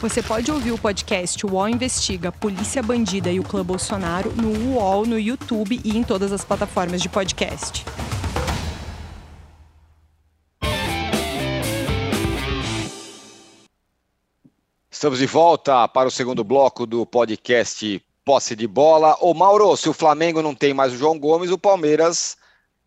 [0.00, 5.04] Você pode ouvir o podcast UOL Investiga Polícia Bandida e o Clã Bolsonaro no UOL,
[5.04, 7.84] no YouTube e em todas as plataformas de podcast.
[14.88, 19.16] Estamos de volta para o segundo bloco do podcast Posse de Bola.
[19.20, 22.36] Ô Mauro, se o Flamengo não tem mais o João Gomes, o Palmeiras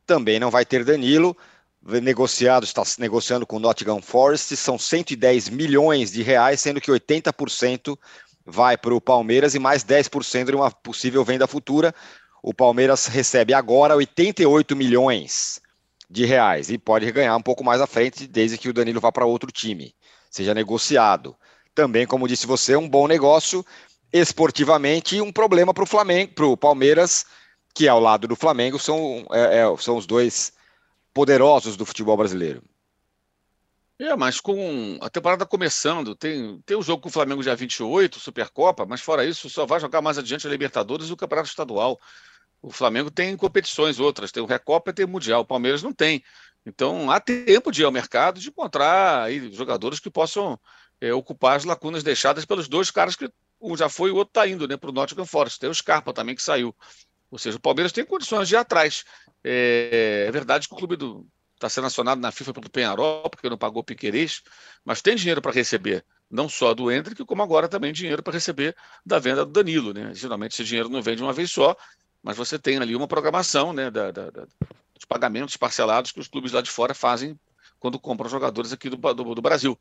[0.06, 1.36] também não vai ter Danilo.
[1.84, 7.98] Negociado, está negociando com o Nottingham Forest, são 110 milhões de reais, sendo que 80%
[8.46, 11.94] vai para o Palmeiras e mais 10% de uma possível venda futura.
[12.44, 15.60] O Palmeiras recebe agora 88 milhões
[16.10, 19.12] de reais e pode ganhar um pouco mais à frente, desde que o Danilo vá
[19.12, 19.96] para outro time,
[20.30, 21.36] seja negociado.
[21.74, 23.66] Também, como disse você, um bom negócio
[24.12, 27.26] esportivamente e um problema para o Flamengo, para o Palmeiras,
[27.74, 30.52] que ao lado do Flamengo são, é, é, são os dois
[31.14, 32.64] poderosos do futebol brasileiro.
[34.00, 38.20] É, mas com a temporada começando, tem, tem o jogo com o Flamengo dia 28,
[38.20, 42.00] Supercopa, mas fora isso, só vai jogar mais adiante a Libertadores e o Campeonato Estadual.
[42.64, 45.94] O Flamengo tem competições outras, tem o Recopa e tem o Mundial, o Palmeiras não
[45.94, 46.24] tem.
[46.66, 50.60] Então há tempo de ir ao mercado de encontrar aí, jogadores que possam
[51.00, 54.32] é, ocupar as lacunas deixadas pelos dois caras que um já foi e o outro
[54.32, 55.60] está indo né, para o Nottingham Forest.
[55.60, 56.76] Tem o Scarpa também que saiu.
[57.30, 59.06] Ou seja, o Palmeiras tem condições de ir atrás.
[59.44, 60.98] É, é verdade que o clube
[61.56, 64.42] está sendo acionado na FIFA pelo Penharol, porque não pagou o Piquerez,
[64.84, 68.76] mas tem dinheiro para receber, não só do Hendrick, como agora também dinheiro para receber
[69.06, 69.94] da venda do Danilo.
[69.94, 70.12] Né?
[70.14, 71.76] Geralmente esse dinheiro não vem de uma vez só,
[72.24, 76.28] mas você tem ali uma programação né, da, da, da, dos pagamentos parcelados que os
[76.28, 77.40] clubes lá de fora fazem
[77.80, 79.78] quando compram jogadores aqui do, do, do Brasil.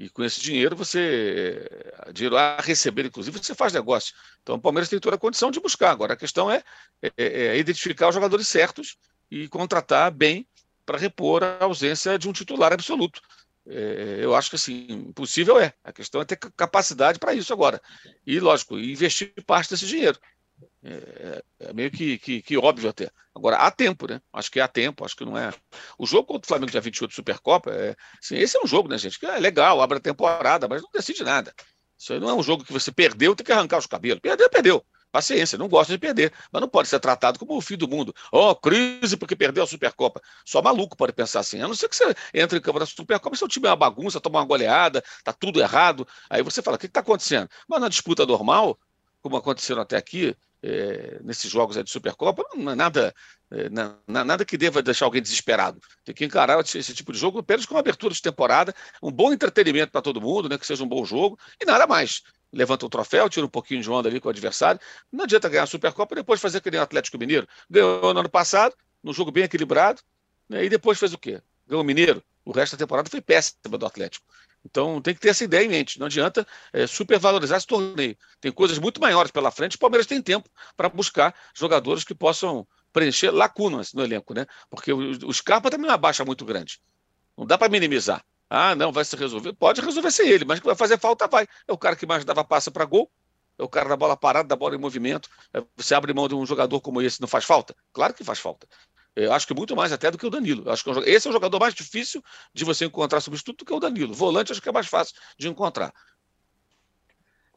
[0.00, 1.68] E com esse dinheiro, você.
[1.70, 4.14] Eh, dinheiro a receber, inclusive, você faz negócio.
[4.42, 5.90] Então o Palmeiras tem toda a condição de buscar.
[5.90, 6.62] Agora a questão é,
[7.02, 8.96] é, é identificar os jogadores certos
[9.30, 10.46] e contratar bem
[10.86, 13.20] para repor a ausência de um titular absoluto.
[13.68, 15.74] É, eu acho que assim, possível é.
[15.84, 17.78] A questão é ter capacidade para isso agora.
[18.26, 20.18] E, lógico, investir parte desse dinheiro.
[20.82, 23.10] É, é meio que, que, que, óbvio até.
[23.34, 24.20] Agora, há tempo, né?
[24.32, 25.52] Acho que há tempo, acho que não é.
[25.98, 28.96] O jogo contra o Flamengo dia 28 Supercopa, é, assim, esse é um jogo, né,
[28.96, 29.18] gente?
[29.18, 31.54] Que é legal, abre a temporada, mas não decide nada.
[31.98, 34.20] Isso aí não é um jogo que você perdeu, tem que arrancar os cabelos.
[34.20, 34.84] Perdeu, perdeu.
[35.12, 38.14] Paciência, não gosta de perder, mas não pode ser tratado como o fim do mundo.
[38.30, 40.22] Ó, oh, crise porque perdeu a Supercopa.
[40.46, 41.60] Só maluco pode pensar assim.
[41.60, 44.20] A não ser que você entre em campo da Supercopa, seu time é uma bagunça,
[44.20, 46.06] toma uma goleada, tá tudo errado.
[46.30, 47.50] Aí você fala: o que está acontecendo?
[47.68, 48.78] Mas na disputa normal,
[49.20, 53.14] como aconteceu até aqui, é, nesses jogos de Supercopa, não é nada,
[53.50, 55.80] é, não, nada que deva deixar alguém desesperado.
[56.04, 59.92] Tem que encarar esse tipo de jogo apenas como abertura de temporada, um bom entretenimento
[59.92, 63.28] para todo mundo, né, que seja um bom jogo, e nada mais levanta o troféu,
[63.28, 64.80] tira um pouquinho de onda ali com o adversário.
[65.10, 67.46] Não adianta ganhar a Supercopa e depois fazer que o Atlético Mineiro.
[67.68, 70.02] Ganhou no ano passado, num jogo bem equilibrado,
[70.48, 71.40] né, e depois fez o quê?
[71.66, 72.22] Ganhou o Mineiro.
[72.44, 74.26] O resto da temporada foi péssima do Atlético.
[74.64, 75.98] Então tem que ter essa ideia em mente.
[75.98, 78.16] Não adianta é, supervalorizar esse torneio.
[78.40, 79.76] Tem coisas muito maiores pela frente.
[79.76, 84.46] O Palmeiras tem tempo para buscar jogadores que possam preencher lacunas no elenco, né?
[84.68, 86.80] Porque o, Scarpa também é uma baixa muito grande.
[87.36, 88.24] Não dá para minimizar.
[88.48, 89.52] Ah, não, vai se resolver.
[89.52, 91.46] Pode resolver sem ele, mas que vai fazer falta, vai.
[91.66, 93.10] É o cara que mais dava passa para gol,
[93.56, 95.30] é o cara da bola parada, da bola em movimento.
[95.54, 97.76] É, você abre mão de um jogador como esse, não faz falta?
[97.92, 98.66] Claro que faz falta.
[99.16, 100.64] Eu acho que muito mais até do que o Danilo.
[100.66, 102.22] Eu acho que é esse é o jogador mais difícil
[102.54, 104.14] de você encontrar substituto do que o Danilo.
[104.14, 105.92] Volante acho que é mais fácil de encontrar.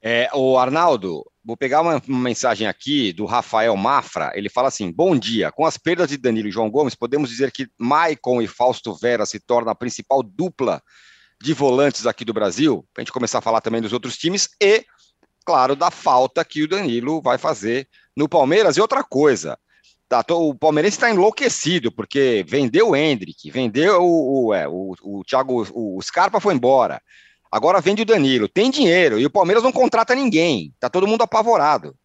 [0.06, 4.34] É, o Arnaldo, vou pegar uma, mensagem aqui do Rafael Mafra.
[4.36, 5.50] Ele fala assim: Bom dia.
[5.52, 9.26] Com as perdas de Danilo e João Gomes, podemos dizer que Maicon e Fausto Vera
[9.26, 10.82] se tornam a principal dupla
[11.42, 12.86] de volantes aqui do Brasil.
[12.94, 14.86] Para a gente começar a falar também dos outros times e,
[15.46, 18.76] claro, da falta que o Danilo vai fazer no Palmeiras.
[18.76, 19.58] E outra coisa,
[20.30, 25.66] o palmeirense está enlouquecido porque vendeu o Hendrick, vendeu o, o, é, o, o Thiago,
[25.74, 27.02] o Scarpa foi embora.
[27.52, 28.48] Agora vende o Danilo.
[28.48, 30.74] Tem dinheiro e o Palmeiras não contrata ninguém.
[30.80, 31.96] Tá todo mundo apavorado.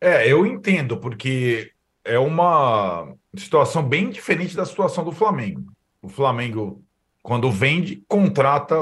[0.00, 1.72] É, eu entendo, porque
[2.04, 5.72] é uma situação bem diferente da situação do Flamengo.
[6.02, 6.84] O Flamengo,
[7.22, 8.76] quando vende, contrata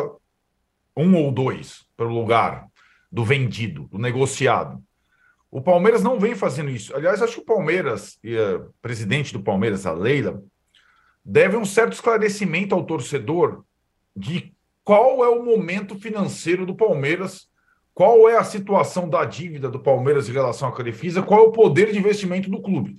[0.96, 2.66] um ou dois para o lugar
[3.10, 4.82] do vendido, do negociado.
[5.52, 6.96] O Palmeiras não vem fazendo isso.
[6.96, 10.42] Aliás, acho que o Palmeiras, e a presidente do Palmeiras, a Leila,
[11.22, 13.62] deve um certo esclarecimento ao torcedor
[14.16, 17.48] de qual é o momento financeiro do Palmeiras,
[17.92, 21.52] qual é a situação da dívida do Palmeiras em relação à Crefisa, qual é o
[21.52, 22.96] poder de investimento do clube.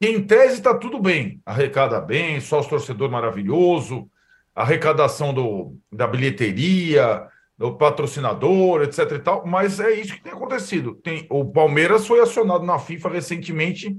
[0.00, 4.10] E, em tese está tudo bem, arrecada bem, sócio torcedor maravilhoso,
[4.52, 10.94] arrecadação do, da bilheteria, do patrocinador, etc e tal, mas é isso que tem acontecido.
[10.96, 13.96] Tem, o Palmeiras foi acionado na FIFA recentemente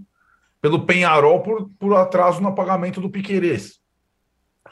[0.61, 3.79] pelo Penharol por, por atraso no pagamento do Piquerez.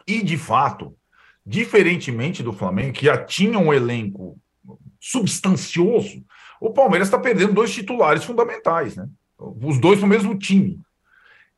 [0.08, 0.96] E, de fato,
[1.46, 4.40] Diferentemente do Flamengo, que já tinha um elenco
[5.00, 6.24] substancioso,
[6.60, 9.08] o Palmeiras está perdendo dois titulares fundamentais, né?
[9.38, 10.80] Os dois no mesmo time.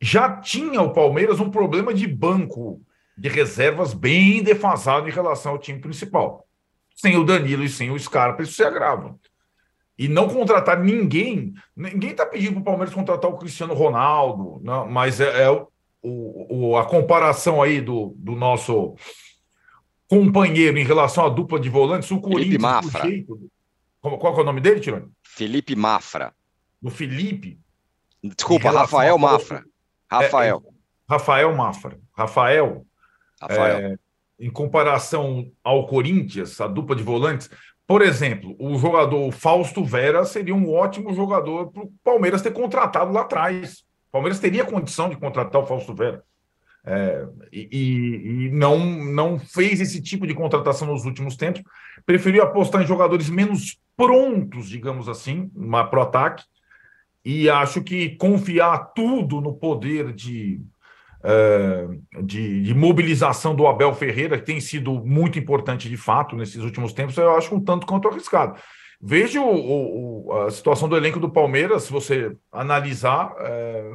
[0.00, 2.82] Já tinha o Palmeiras um problema de banco
[3.16, 6.45] de reservas bem defasado em relação ao time principal.
[6.96, 9.16] Sem o Danilo e sem o Scarpa, isso se agrava.
[9.98, 14.86] E não contratar ninguém, ninguém está pedindo para o Palmeiras contratar o Cristiano Ronaldo, não,
[14.88, 15.68] mas é, é o,
[16.02, 18.94] o, a comparação aí do, do nosso
[20.08, 22.46] companheiro em relação à dupla de volantes, o Corinthians.
[22.46, 23.02] Felipe Mafra.
[23.02, 23.50] Jeito,
[24.00, 25.10] qual, é o nome dele, Tirone?
[25.22, 26.34] Felipe Mafra.
[26.80, 27.58] Do Felipe.
[28.22, 29.64] Desculpa, Rafael Mafra.
[30.10, 30.62] Rafael.
[30.64, 30.72] É, é,
[31.08, 31.98] Rafael Mafra.
[32.16, 32.86] Rafael.
[33.40, 33.78] Rafael.
[33.78, 33.98] É,
[34.38, 37.50] em comparação ao Corinthians, a dupla de volantes,
[37.86, 43.12] por exemplo, o jogador Fausto Vera seria um ótimo jogador para o Palmeiras ter contratado
[43.12, 43.84] lá atrás.
[44.08, 46.22] O Palmeiras teria condição de contratar o Fausto Vera.
[46.84, 51.62] É, e, e, não, não fez esse tipo de contratação nos últimos tempos,
[52.04, 55.48] preferiu apostar em jogadores menos prontos, digamos assim,
[55.90, 56.44] para o ataque,
[57.24, 60.60] e acho que confiar tudo no poder de,
[61.26, 66.62] é, de, de, mobilização do Abel Ferreira, que tem sido muito importante de fato nesses
[66.62, 68.60] últimos tempos, eu acho um tanto quanto arriscado.
[69.00, 73.90] Veja o, o, a situação do elenco do Palmeiras, se você analisar, é,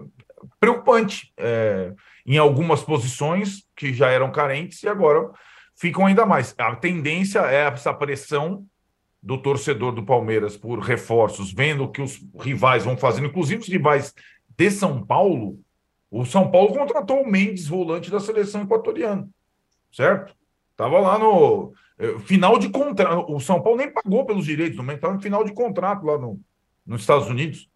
[0.60, 1.34] preocupante.
[1.38, 1.94] É,
[2.26, 5.30] em algumas posições que já eram carentes e agora
[5.76, 6.54] ficam ainda mais.
[6.58, 8.66] A tendência é essa pressão
[9.22, 14.14] do torcedor do Palmeiras por reforços, vendo que os rivais vão fazendo, inclusive os rivais
[14.50, 15.60] de São Paulo.
[16.12, 19.30] O São Paulo contratou o Mendes, volante da seleção equatoriana,
[19.93, 20.36] certo?
[20.72, 23.32] Estava lá no eh, final de contrato.
[23.34, 26.18] O São Paulo nem pagou pelos direitos do Mendes, estava no final de contrato lá
[26.18, 26.38] no,
[26.86, 27.70] nos Estados Unidos.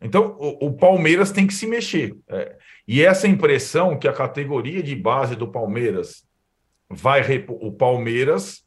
[0.00, 2.16] Então, o, o Palmeiras tem que se mexer.
[2.28, 2.56] É,
[2.88, 6.26] e essa impressão que a categoria de base do Palmeiras
[6.88, 8.64] vai o Palmeiras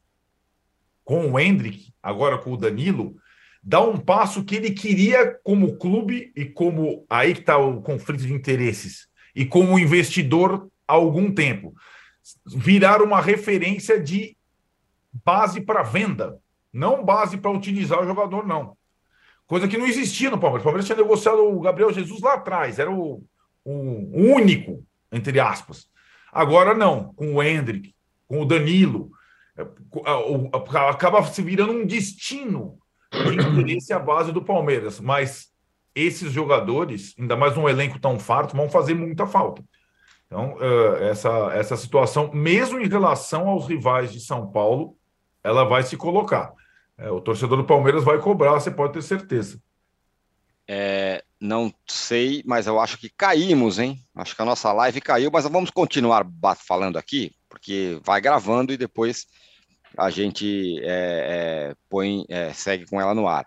[1.04, 3.16] com o Hendrick, agora com o Danilo,
[3.62, 8.22] dá um passo que ele queria como clube e como aí que está o conflito
[8.22, 11.74] de interesses e como investidor há algum tempo
[12.46, 14.34] virar uma referência de
[15.24, 16.40] base para venda,
[16.72, 18.76] não base para utilizar o jogador não.
[19.46, 20.62] Coisa que não existia no Palmeiras.
[20.62, 23.22] O Palmeiras tinha negociado o Gabriel Jesus lá atrás, era o,
[23.62, 25.88] o único, entre aspas.
[26.32, 27.94] Agora não, com o Hendrick,
[28.26, 29.10] com o Danilo,
[29.56, 29.66] é,
[30.88, 32.78] acaba se virando um destino
[33.12, 34.98] de interesse à base do Palmeiras.
[34.98, 35.52] Mas
[35.96, 39.64] esses jogadores, ainda mais um elenco tão farto, vão fazer muita falta.
[40.26, 40.56] Então,
[41.00, 44.96] essa, essa situação, mesmo em relação aos rivais de São Paulo,
[45.42, 46.52] ela vai se colocar.
[46.98, 49.60] É, o torcedor do Palmeiras vai cobrar, você pode ter certeza.
[50.68, 53.98] É, não sei, mas eu acho que caímos, hein?
[54.14, 56.26] Acho que a nossa live caiu, mas vamos continuar
[56.66, 59.26] falando aqui, porque vai gravando e depois
[59.96, 60.88] a gente é,
[61.70, 63.46] é, põe, segue com ela no ar.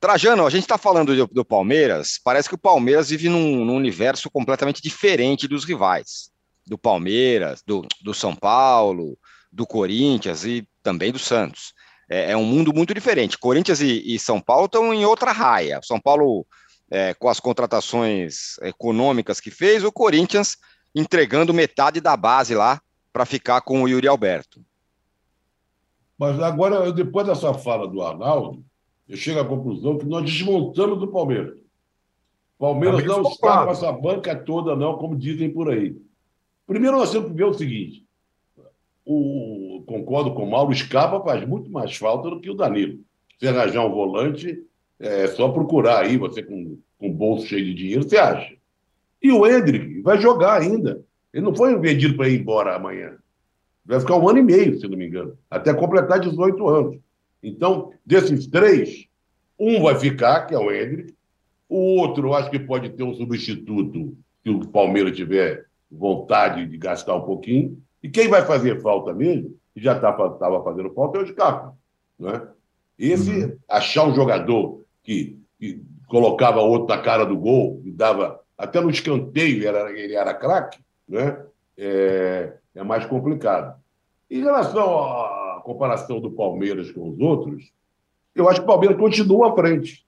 [0.00, 3.76] Trajano, a gente está falando do, do, Palmeiras, parece que o Palmeiras vive num, num,
[3.76, 6.30] universo completamente diferente dos rivais.
[6.66, 9.18] Do Palmeiras, do, do São Paulo,
[9.52, 11.74] do Corinthians e também do Santos.
[12.08, 13.36] É, é um mundo muito diferente.
[13.36, 15.80] Corinthians e, e, São Paulo estão em outra raia.
[15.82, 16.46] São Paulo,
[16.90, 20.56] é, com as contratações econômicas que fez, o Corinthians
[20.94, 22.80] entregando metade da base lá
[23.12, 24.64] para ficar com o Yuri Alberto.
[26.18, 28.64] Mas agora, depois dessa fala do Arnaldo,
[29.10, 31.58] eu chego à conclusão que nós desmontamos o Palmeiras.
[32.56, 35.96] O Palmeiras não está com essa banca toda, não, como dizem por aí.
[36.64, 38.06] Primeiro, nós temos que ver o seguinte:
[39.04, 43.00] o, concordo com o Mauro, Scarpa faz muito mais falta do que o Danilo.
[43.40, 44.62] Se arranjar um volante,
[45.00, 48.54] é só procurar aí, você com, com o bolso cheio de dinheiro, você acha.
[49.20, 51.04] E o Hendrick vai jogar ainda.
[51.34, 53.16] Ele não foi vendido para ir embora amanhã.
[53.84, 57.09] Vai ficar um ano e meio, se não me engano, até completar 18 anos.
[57.42, 59.06] Então, desses três,
[59.58, 61.14] um vai ficar, que é o Hendrick.
[61.68, 67.14] O outro, acho que pode ter um substituto, se o Palmeiras tiver vontade de gastar
[67.14, 67.80] um pouquinho.
[68.02, 71.76] E quem vai fazer falta mesmo, que já estava tá, fazendo falta, é o Scarpa.
[72.18, 72.42] Né?
[72.98, 73.56] Esse, uhum.
[73.68, 78.90] achar um jogador que, que, colocava outro na cara do gol, e dava até no
[78.90, 81.40] escanteio, ele era, ele era craque, né?
[81.78, 83.80] é, é mais complicado.
[84.30, 87.72] Em relação a comparação do Palmeiras com os outros,
[88.34, 90.06] eu acho que o Palmeiras continua à frente.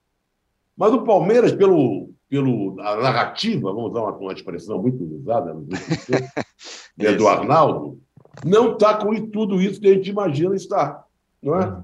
[0.77, 5.55] Mas o Palmeiras, pelo, pelo a narrativa, vamos usar uma, uma expressão muito usada
[6.99, 8.01] é do Arnaldo,
[8.45, 11.05] não está com tudo isso que a gente imagina estar.
[11.43, 11.67] Não é?
[11.67, 11.83] Uhum.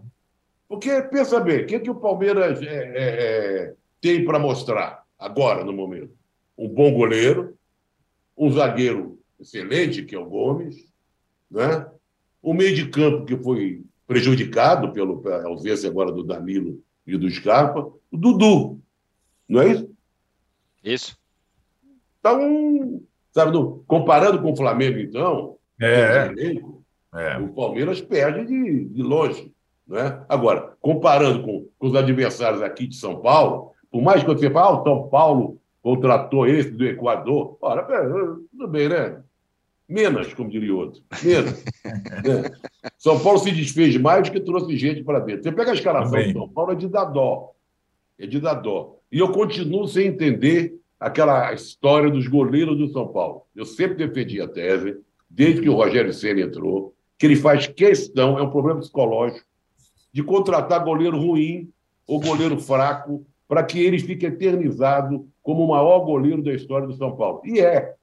[0.68, 5.64] Porque, pensa bem, o que, que o Palmeiras é, é, é, tem para mostrar agora,
[5.64, 6.12] no momento?
[6.56, 7.56] Um bom goleiro,
[8.36, 10.76] um zagueiro excelente, que é o Gomes,
[11.50, 11.86] né?
[12.48, 17.28] O meio de campo que foi prejudicado pelo, pela ausência agora do Danilo e do
[17.28, 18.80] Scarpa, o Dudu,
[19.46, 19.90] não é isso?
[20.82, 21.18] Isso.
[22.18, 26.28] Então, sabe, no, comparando com o Flamengo, então, é.
[26.28, 26.82] Elenco,
[27.14, 27.36] é.
[27.36, 29.52] o Palmeiras perde de, de longe.
[29.86, 30.24] Não é?
[30.26, 34.68] Agora, comparando com, com, os adversários aqui de São Paulo, por mais que você fale,
[34.68, 37.82] ah, o São Paulo contratou esse do Equador, ora,
[38.50, 39.22] tudo bem, né?
[39.88, 41.02] Menos, como diria outro.
[41.22, 41.64] Menos.
[41.84, 42.52] é.
[42.98, 45.44] São Paulo se desfez mais do que trouxe gente para dentro.
[45.44, 47.52] Você pega a escalação de São Paulo, é de dar dó.
[48.18, 48.96] É de dar dó.
[49.10, 53.46] E eu continuo sem entender aquela história dos goleiros do São Paulo.
[53.56, 54.98] Eu sempre defendi a tese,
[55.30, 59.46] desde que o Rogério Senna entrou, que ele faz questão, é um problema psicológico,
[60.12, 61.70] de contratar goleiro ruim
[62.06, 66.94] ou goleiro fraco para que ele fique eternizado como o maior goleiro da história do
[66.94, 67.40] São Paulo.
[67.44, 67.94] E é.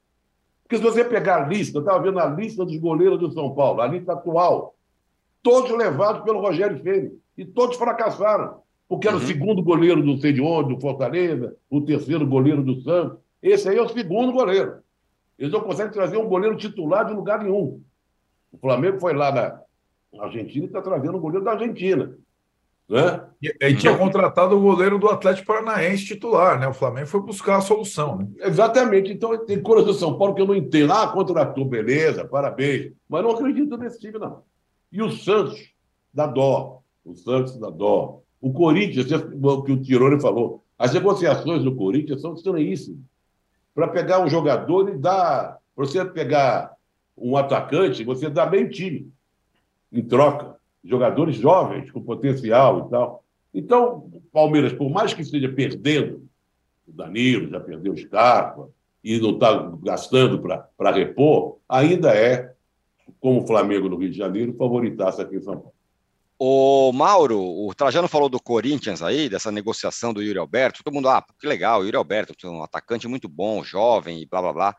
[0.66, 3.54] Porque se você pegar a lista, eu estava vendo a lista dos goleiros do São
[3.54, 4.74] Paulo, a lista atual,
[5.40, 9.22] todos levados pelo Rogério Ceni e todos fracassaram, porque era uhum.
[9.22, 13.18] o segundo goleiro do sei de onde, do Fortaleza, o terceiro goleiro do Santos.
[13.40, 14.78] Esse aí é o segundo goleiro.
[15.38, 17.80] Eles não conseguem trazer um goleiro titular de lugar nenhum.
[18.50, 19.60] O Flamengo foi lá na
[20.20, 22.18] Argentina e está trazendo um goleiro da Argentina.
[22.88, 23.20] Né?
[23.42, 26.68] E, tinha contratado o goleiro do Atlético Paranaense titular, né?
[26.68, 28.18] O Flamengo foi buscar a solução.
[28.18, 28.28] Né?
[28.40, 29.12] Exatamente.
[29.12, 30.92] Então, tem coisas do São Paulo que eu não entendo.
[30.92, 32.92] Ah, contratou, beleza, parabéns.
[33.08, 34.42] Mas não acredito nesse time, não.
[34.92, 35.72] E o Santos
[36.14, 36.80] dá dó.
[37.04, 38.20] O Santos dá dó.
[38.40, 43.00] O Corinthians, o que o Tirone falou, as negociações do Corinthians são estranhíssimas.
[43.74, 45.58] Para pegar um jogador e dar.
[45.74, 46.72] Para você pegar
[47.18, 49.10] um atacante, você dá meio time
[49.92, 50.56] em troca
[50.86, 53.24] jogadores jovens com potencial e tal.
[53.52, 56.28] Então, o Palmeiras, por mais que esteja perdendo,
[56.86, 58.68] o Danilo já perdeu o Scarpa
[59.02, 62.52] e não está gastando para repor, ainda é
[63.20, 65.72] como o Flamengo no Rio de Janeiro, favoritasse aqui em São Paulo.
[66.38, 70.84] O Mauro, o Trajano falou do Corinthians aí, dessa negociação do Yuri Alberto.
[70.84, 74.42] Todo mundo, ah, que legal, o Yuri Alberto, um atacante muito bom, jovem e blá
[74.42, 74.76] blá blá.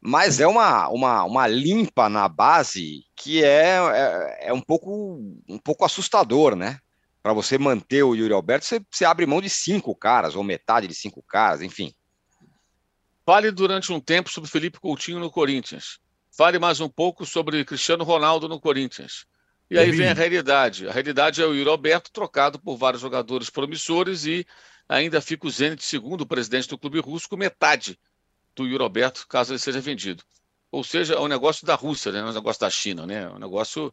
[0.00, 5.58] Mas é uma, uma, uma limpa na base que é, é, é um, pouco, um
[5.58, 6.78] pouco assustador, né?
[7.22, 10.86] Para você manter o Yuri Alberto, você, você abre mão de cinco caras, ou metade
[10.86, 11.92] de cinco caras, enfim.
[13.26, 15.98] Fale durante um tempo sobre Felipe Coutinho no Corinthians.
[16.34, 19.26] Fale mais um pouco sobre Cristiano Ronaldo no Corinthians.
[19.70, 20.88] E aí vem a realidade.
[20.88, 24.46] A realidade é o Yuri Alberto trocado por vários jogadores promissores e
[24.88, 27.98] ainda fica o Zenit, segundo o presidente do clube russo, com metade
[28.54, 30.22] do Yuri Alberto, caso ele seja vendido.
[30.70, 32.20] Ou seja, é um negócio da Rússia, né?
[32.20, 33.24] é um negócio da China, né?
[33.24, 33.92] É um negócio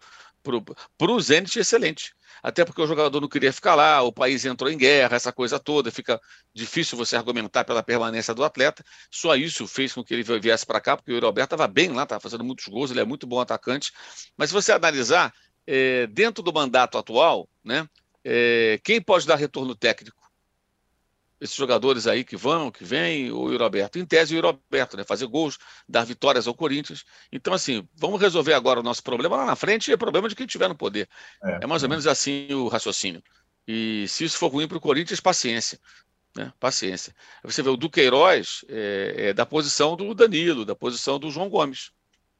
[0.97, 2.13] para o Zenit excelente.
[2.41, 5.59] Até porque o jogador não queria ficar lá, o país entrou em guerra, essa coisa
[5.59, 6.21] toda, fica
[6.53, 8.83] difícil você argumentar pela permanência do atleta.
[9.09, 11.91] Só isso fez com que ele viesse para cá, porque o Yuri Alberto estava bem
[11.91, 13.91] lá, estava fazendo muitos gols, ele é muito bom atacante.
[14.37, 15.33] Mas se você analisar,
[15.65, 17.89] é, dentro do mandato atual, né,
[18.23, 20.26] é, quem pode dar retorno técnico?
[21.39, 23.99] Esses jogadores aí que vão, que vêm, o Yuri Alberto.
[23.99, 25.57] Em tese, o Yuri Alberto, né, fazer gols,
[25.87, 27.03] dar vitórias ao Corinthians.
[27.31, 30.35] Então, assim, vamos resolver agora o nosso problema lá na frente e é problema de
[30.35, 31.07] quem estiver no poder.
[31.43, 33.21] É, é mais ou menos assim o raciocínio.
[33.67, 35.79] E se isso for ruim para o Corinthians, paciência.
[36.35, 36.53] Né?
[36.59, 37.13] Paciência.
[37.43, 41.91] Você vê o Duqueiroz é, é da posição do Danilo, da posição do João Gomes.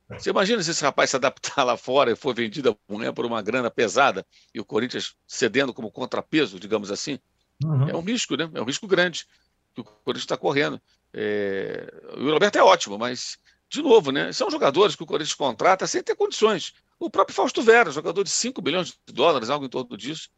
[0.10, 3.26] Você imagina se esse rapaz se adaptar lá fora e for vendido a mulher por
[3.26, 7.20] uma grana pesada e o Corinthians cedendo como contrapeso, digamos assim?
[7.64, 7.90] Uhum.
[7.90, 8.50] É um risco, né?
[8.54, 9.26] É um risco grande
[9.74, 10.82] que o Corinthians está correndo.
[11.14, 11.92] É...
[12.18, 13.38] O Roberto é ótimo, mas,
[13.70, 14.32] de novo, né?
[14.32, 16.74] São jogadores que o Corinthians contrata sem ter condições.
[17.00, 20.30] O próprio Fausto Vera, jogador de 5 bilhões de dólares, algo em torno disso.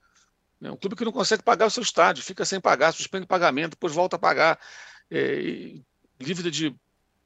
[0.62, 3.72] É um clube que não consegue pagar o seu estádio, fica sem pagar, suspende pagamento,
[3.72, 4.60] depois volta a pagar.
[5.10, 5.76] É...
[6.20, 6.76] Dívida de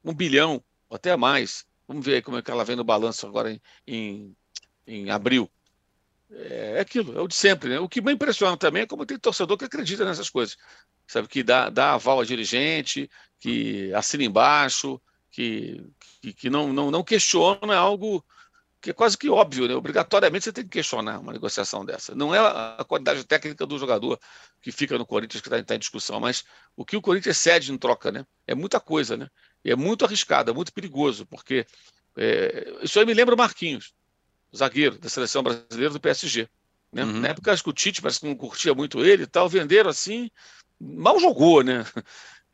[0.04, 1.66] um bilhão, até mais.
[1.86, 4.36] Vamos ver aí como é que ela vem no balanço agora em, em,
[4.86, 5.50] em abril.
[6.36, 7.70] É, aquilo, é o de sempre.
[7.70, 7.78] Né?
[7.78, 10.56] O que me impressiona também é como tem torcedor que acredita nessas coisas.
[11.06, 15.84] Sabe, que dá, dá aval a dirigente, que assina embaixo, que,
[16.20, 18.24] que, que não, não, não questiona algo
[18.84, 19.74] que é quase que óbvio, né?
[19.74, 22.14] Obrigatoriamente você tem que questionar uma negociação dessa.
[22.14, 24.20] Não é a qualidade técnica do jogador
[24.60, 26.44] que fica no Corinthians que está tá em discussão, mas
[26.76, 28.26] o que o Corinthians cede em troca, né?
[28.46, 29.30] É muita coisa, né?
[29.64, 31.66] E é muito arriscado, é muito perigoso, porque
[32.14, 33.94] é, isso aí me lembra o Marquinhos,
[34.54, 36.48] zagueiro da seleção brasileira do PSG.
[36.92, 37.04] Né?
[37.04, 37.20] Uhum.
[37.20, 39.90] Na época, acho que o Tite parece que não curtia muito ele e tal, venderam
[39.90, 40.30] assim,
[40.80, 41.84] mal jogou, né?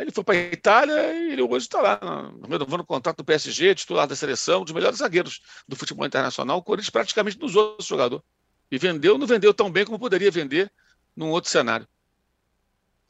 [0.00, 2.00] Ele foi para a Itália e ele hoje está lá,
[2.48, 6.56] renovando o contrato do PSG, titular da seleção, um dos melhores zagueiros do futebol internacional.
[6.56, 8.24] O Corinthians praticamente nos outros jogador.
[8.70, 10.72] E vendeu, não vendeu tão bem como poderia vender
[11.14, 11.86] num outro cenário.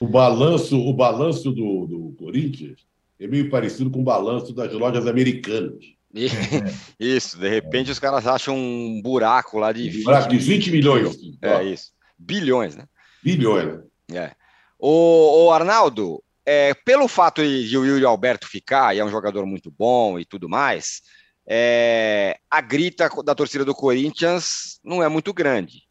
[0.01, 2.85] O balanço, o balanço do, do Corinthians
[3.21, 5.85] é meio parecido com o balanço das lojas americanas.
[6.99, 11.17] isso, de repente os caras acham um buraco lá de 20, buraco de 20 milhões.
[11.41, 11.93] É isso.
[12.19, 12.85] Bilhões, né?
[13.23, 13.81] Bilhões.
[14.13, 14.33] É.
[14.79, 19.47] O, o Arnaldo, é, pelo fato de o Yuri Alberto ficar, e é um jogador
[19.47, 21.03] muito bom e tudo mais,
[21.49, 25.83] é, a grita da torcida do Corinthians não é muito grande.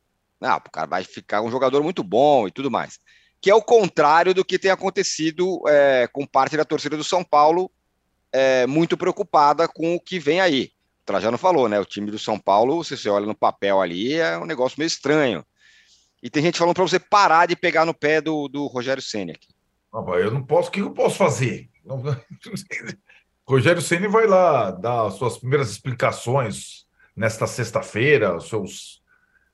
[0.42, 2.98] Ah, o cara vai ficar um jogador muito bom e tudo mais
[3.42, 7.24] que é o contrário do que tem acontecido é, com parte da torcida do São
[7.24, 7.72] Paulo,
[8.32, 10.72] é, muito preocupada com o que vem aí.
[11.02, 11.80] O Trajano falou, né?
[11.80, 14.88] O time do São Paulo, se você olha no papel ali, é um negócio meio
[14.88, 15.44] estranho.
[16.22, 19.32] E tem gente falando para você parar de pegar no pé do, do Rogério Senna
[19.32, 19.48] aqui.
[20.22, 21.70] eu não posso, o que eu posso fazer?
[23.48, 29.02] Rogério Senna vai lá dar suas primeiras explicações nesta sexta-feira, seus,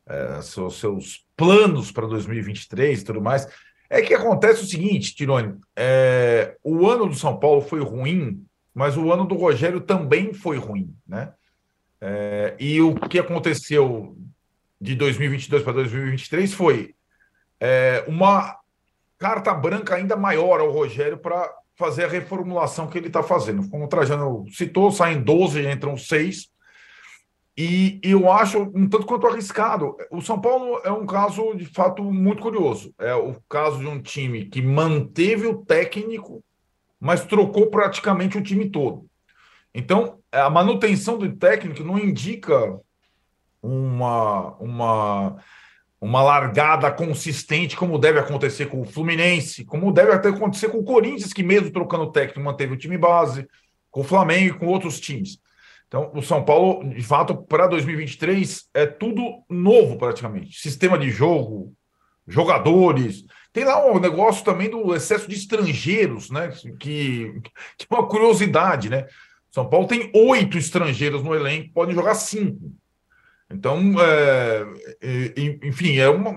[0.05, 3.47] é, seus, seus planos para 2023 e tudo mais.
[3.89, 8.45] É que acontece o seguinte, Tirone, é, o ano do São Paulo foi ruim,
[8.76, 11.34] mas o ano do Rogério também foi ruim, né?
[12.01, 14.17] É, e o que aconteceu
[14.80, 16.93] de 2022 para 2023 foi
[17.59, 18.59] é, uma
[19.17, 23.67] carta branca ainda maior ao Rogério para fazer a reformulação que ele está fazendo.
[23.69, 26.49] Como o Trajano citou, saem 12, entram 6.
[27.57, 29.95] E eu acho um tanto quanto arriscado.
[30.11, 32.93] O São Paulo é um caso, de fato, muito curioso.
[32.99, 36.43] É o caso de um time que manteve o técnico,
[37.06, 39.06] mas trocou praticamente o time todo.
[39.76, 42.80] Então, a manutenção do técnico não indica
[43.62, 45.36] uma, uma,
[46.01, 50.84] uma largada consistente, como deve acontecer com o Fluminense, como deve até acontecer com o
[50.84, 53.47] Corinthians, que mesmo trocando técnico manteve o time base,
[53.91, 55.38] com o Flamengo e com outros times.
[55.88, 60.60] Então, o São Paulo, de fato, para 2023 é tudo novo praticamente.
[60.60, 61.72] Sistema de jogo,
[62.28, 63.24] jogadores.
[63.56, 66.49] Tem lá um negócio também do excesso de estrangeiros, né?
[66.78, 67.39] Que,
[67.78, 69.08] que é uma curiosidade, né?
[69.49, 72.74] São Paulo tem oito estrangeiros no elenco, podem jogar cinco.
[73.49, 74.66] Então, é,
[75.64, 76.34] enfim, é uma,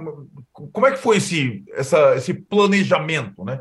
[0.52, 3.60] como é que foi esse, essa, esse planejamento, né?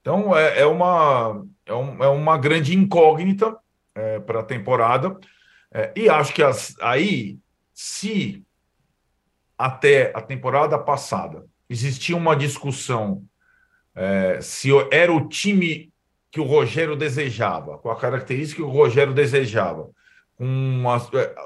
[0.00, 3.54] Então, é, é uma, é, um, é uma grande incógnita
[3.94, 5.14] é, para a temporada.
[5.74, 7.36] É, e acho que as, aí,
[7.74, 8.42] se
[9.58, 11.44] até a temporada passada
[11.74, 13.22] existia uma discussão
[13.94, 15.92] é, se era o time
[16.30, 19.88] que o Rogério desejava, com a característica que o Rogério desejava.
[20.38, 20.96] Uma,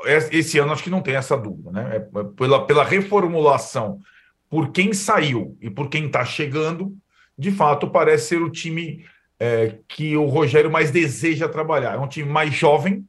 [0.07, 1.97] é, esse ano acho que não tem essa dúvida, né?
[1.97, 2.01] É,
[2.37, 4.01] pela, pela reformulação,
[4.49, 6.97] por quem saiu e por quem está chegando,
[7.37, 9.05] de fato parece ser o time
[9.39, 11.95] é, que o Rogério mais deseja trabalhar.
[11.95, 13.07] É um time mais jovem,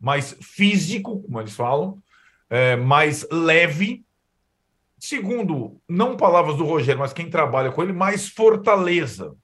[0.00, 1.98] mais físico, como eles falam,
[2.48, 4.04] é, mais leve.
[5.00, 9.34] Segundo, não palavras do Rogério, mas quem trabalha com ele, mais fortaleza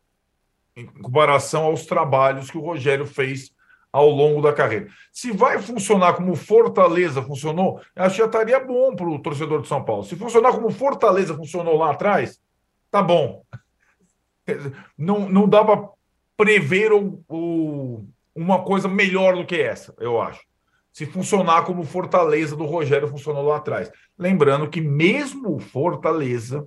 [0.76, 3.50] em comparação aos trabalhos que o Rogério fez
[3.90, 4.88] ao longo da carreira.
[5.10, 9.68] Se vai funcionar como Fortaleza funcionou, acho que já estaria bom para o torcedor de
[9.68, 10.04] São Paulo.
[10.04, 12.38] Se funcionar como Fortaleza funcionou lá atrás,
[12.90, 13.42] tá bom.
[14.96, 15.88] Não, não dá para
[16.36, 20.40] prever o, o, uma coisa melhor do que essa, eu acho.
[20.96, 23.92] Se funcionar como Fortaleza do Rogério funcionou lá atrás.
[24.18, 26.66] Lembrando que mesmo Fortaleza,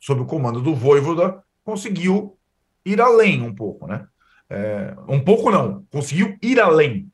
[0.00, 2.38] sob o comando do Voivoda, conseguiu
[2.86, 4.06] ir além um pouco, né?
[4.48, 7.12] É, um pouco não, conseguiu ir além.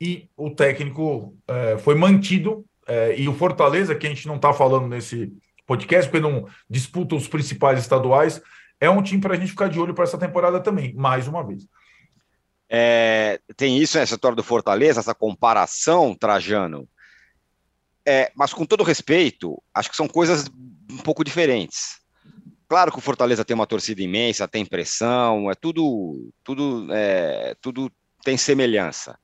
[0.00, 4.52] E o técnico é, foi mantido, é, e o Fortaleza, que a gente não está
[4.52, 5.32] falando nesse
[5.66, 8.40] podcast, porque não disputa os principais estaduais,
[8.80, 11.44] é um time para a gente ficar de olho para essa temporada também, mais uma
[11.44, 11.66] vez.
[12.70, 16.88] É, tem isso, essa história do Fortaleza, essa comparação, Trajano.
[18.06, 20.46] É, mas com todo respeito, acho que são coisas
[20.90, 21.98] um pouco diferentes.
[22.68, 27.90] Claro que o Fortaleza tem uma torcida imensa, tem pressão, é tudo, tudo, é, tudo
[28.22, 29.18] tem semelhança.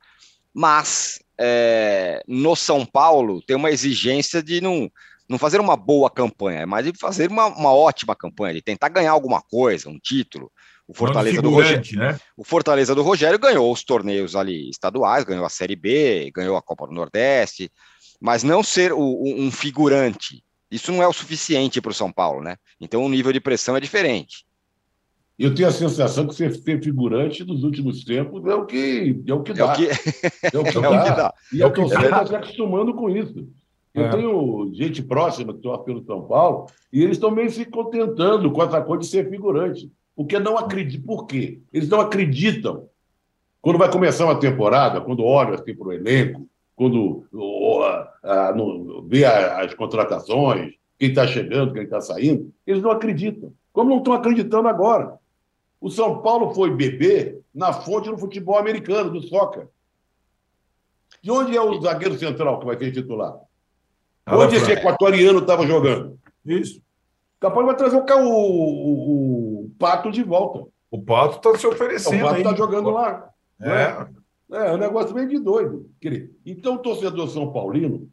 [0.53, 4.91] Mas é, no São Paulo tem uma exigência de não,
[5.29, 9.13] não fazer uma boa campanha, mas de fazer uma, uma ótima campanha, de tentar ganhar
[9.13, 10.51] alguma coisa, um título.
[10.87, 12.19] O Fortaleza do Rogério, né?
[12.37, 16.63] o Fortaleza do Rogério ganhou os torneios ali estaduais, ganhou a Série B, ganhou a
[16.63, 17.71] Copa do Nordeste,
[18.21, 22.43] mas não ser o, um figurante isso não é o suficiente para o São Paulo,
[22.43, 22.57] né?
[22.81, 24.45] Então o nível de pressão é diferente.
[25.39, 29.43] Eu tenho a sensação que ser figurante nos últimos tempos é o que, é o
[29.43, 29.67] que dá.
[29.67, 30.89] É o que, é o que, dá.
[30.91, 31.35] É o que dá.
[31.53, 33.49] E é a torcida está se acostumando com isso.
[33.95, 34.11] Eu é.
[34.11, 38.61] tenho gente próxima que torce pelo São Paulo e eles estão meio se contentando com
[38.61, 39.93] essa coisa de ser figurante.
[40.15, 41.07] Porque não acreditam.
[41.07, 41.61] Por quê?
[41.73, 42.89] Eles não acreditam.
[43.61, 46.47] Quando vai começar uma temporada, quando olham assim para o elenco,
[46.77, 47.25] quando
[48.23, 53.53] a, no, vê as contratações, quem está chegando, quem está saindo, eles não acreditam.
[53.73, 55.19] Como não estão acreditando agora.
[55.81, 59.69] O São Paulo foi beber na fonte do futebol americano, do soccer.
[61.23, 63.37] De onde é o zagueiro central que vai ser titular?
[64.27, 66.19] Onde esse equatoriano estava jogando?
[66.45, 66.83] Isso.
[67.41, 70.67] Capaz vai trazer o, o, o Pato de volta.
[70.91, 72.25] O Pato está se oferecendo.
[72.25, 73.29] O Pato está jogando lá.
[73.61, 73.71] É.
[73.71, 74.07] é.
[74.53, 75.91] É, um negócio meio de doido.
[76.45, 78.09] Então, o torcedor São Paulino,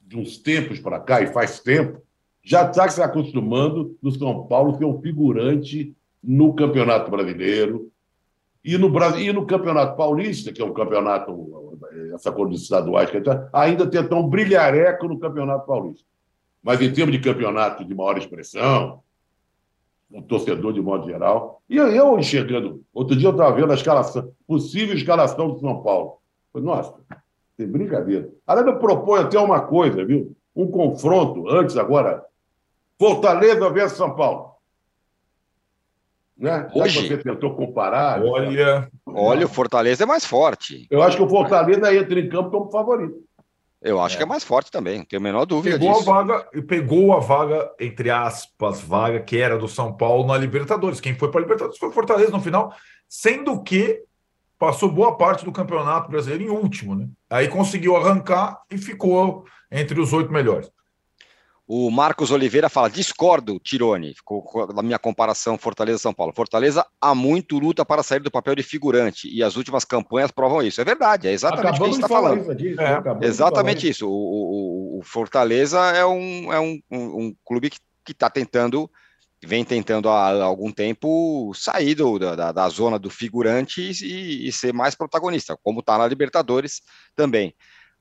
[0.00, 2.00] de uns tempos para cá, e faz tempo,
[2.42, 7.90] já está se acostumando no São Paulo ser um figurante no Campeonato Brasileiro
[8.62, 11.78] e no, e no Campeonato Paulista, que é um campeonato,
[12.14, 13.10] essa cor dos estaduais,
[13.52, 16.06] ainda tentar um brilhareco no Campeonato Paulista.
[16.62, 19.02] Mas em termos de campeonato de maior expressão,
[20.14, 21.60] um torcedor de modo geral.
[21.68, 26.18] E eu enxergando, outro dia eu estava vendo a escalação, possível escalação do São Paulo.
[26.52, 26.94] Falei, nossa,
[27.56, 28.30] tem brincadeira.
[28.46, 30.34] Aliás, eu proponho até uma coisa, viu?
[30.54, 32.24] Um confronto, antes agora,
[32.96, 34.54] Fortaleza versus São Paulo.
[36.38, 36.68] Né?
[36.72, 38.22] Hoje você tentou comparar.
[38.22, 40.86] Olha, olha, o Fortaleza é mais forte.
[40.90, 43.20] Eu acho que o Fortaleza entra em campo como favorito.
[43.84, 44.18] Eu acho é.
[44.18, 46.10] que é mais forte também, não tenho a menor dúvida pegou disso.
[46.10, 51.00] A vaga, pegou a vaga, entre aspas, vaga que era do São Paulo na Libertadores.
[51.00, 52.74] Quem foi para a Libertadores foi o Fortaleza no final,
[53.06, 54.02] sendo que
[54.58, 57.06] passou boa parte do Campeonato Brasileiro em último, né?
[57.28, 60.70] Aí conseguiu arrancar e ficou entre os oito melhores.
[61.66, 64.44] O Marcos Oliveira fala: discordo, Tirone, ficou
[64.74, 66.32] na minha comparação Fortaleza-São Paulo.
[66.34, 70.62] Fortaleza há muito luta para sair do papel de figurante e as últimas campanhas provam
[70.62, 70.80] isso.
[70.80, 72.52] É verdade, é exatamente o que a gente está falando.
[72.52, 74.06] É, exatamente isso.
[74.06, 78.90] O, o, o, Fortaleza é um, é um, um, um clube que está tentando,
[79.42, 84.74] vem tentando há algum tempo sair do, da, da zona do figurante e, e ser
[84.74, 86.82] mais protagonista, como está na Libertadores
[87.16, 87.54] também.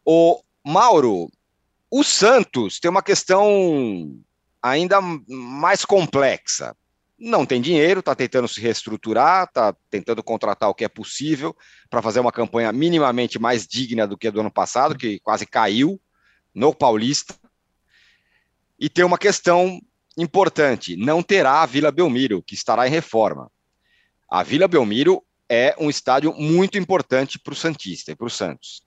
[0.06, 1.30] O Mauro,
[1.96, 4.20] o Santos tem uma questão
[4.60, 6.76] ainda mais complexa.
[7.20, 11.56] não tem dinheiro, está tentando se reestruturar, está tentando contratar o que é possível
[11.92, 15.46] para fazer uma campanha minimamente mais digna do que a do ano passado, que quase
[15.46, 16.02] caiu
[16.52, 17.36] no Paulista.
[18.80, 19.80] E tem uma questão
[20.18, 23.52] importante: não terá a Vila Belmiro, que estará em reforma.
[24.28, 28.82] A Vila Belmiro é um estádio muito importante para o Santista e para o Santos.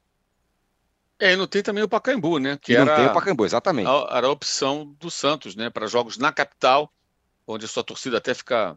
[1.18, 2.58] É, e não tem também o Pacaembu, né?
[2.60, 3.88] Que e era, não tem o Pacaembu, exatamente.
[4.10, 5.70] Era a opção do Santos, né?
[5.70, 6.92] Para jogos na capital
[7.46, 8.72] onde a sua torcida até fica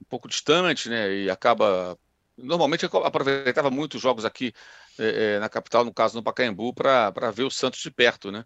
[0.00, 1.12] um pouco distante, né?
[1.12, 1.98] E acaba.
[2.36, 4.54] Normalmente aproveitava muito os jogos aqui
[4.98, 8.44] é, na capital, no caso no Pacaembu, para ver o Santos de perto, né?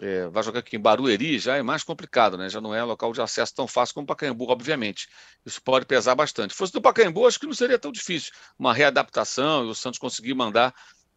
[0.00, 2.50] É, vai jogar aqui em Barueri já é mais complicado, né?
[2.50, 5.08] Já não é local de acesso tão fácil como o Pacaembu, obviamente.
[5.44, 6.52] Isso pode pesar bastante.
[6.52, 8.30] Se fosse do Pacaembu, acho que não seria tão difícil.
[8.58, 10.74] Uma readaptação e o Santos conseguir mandar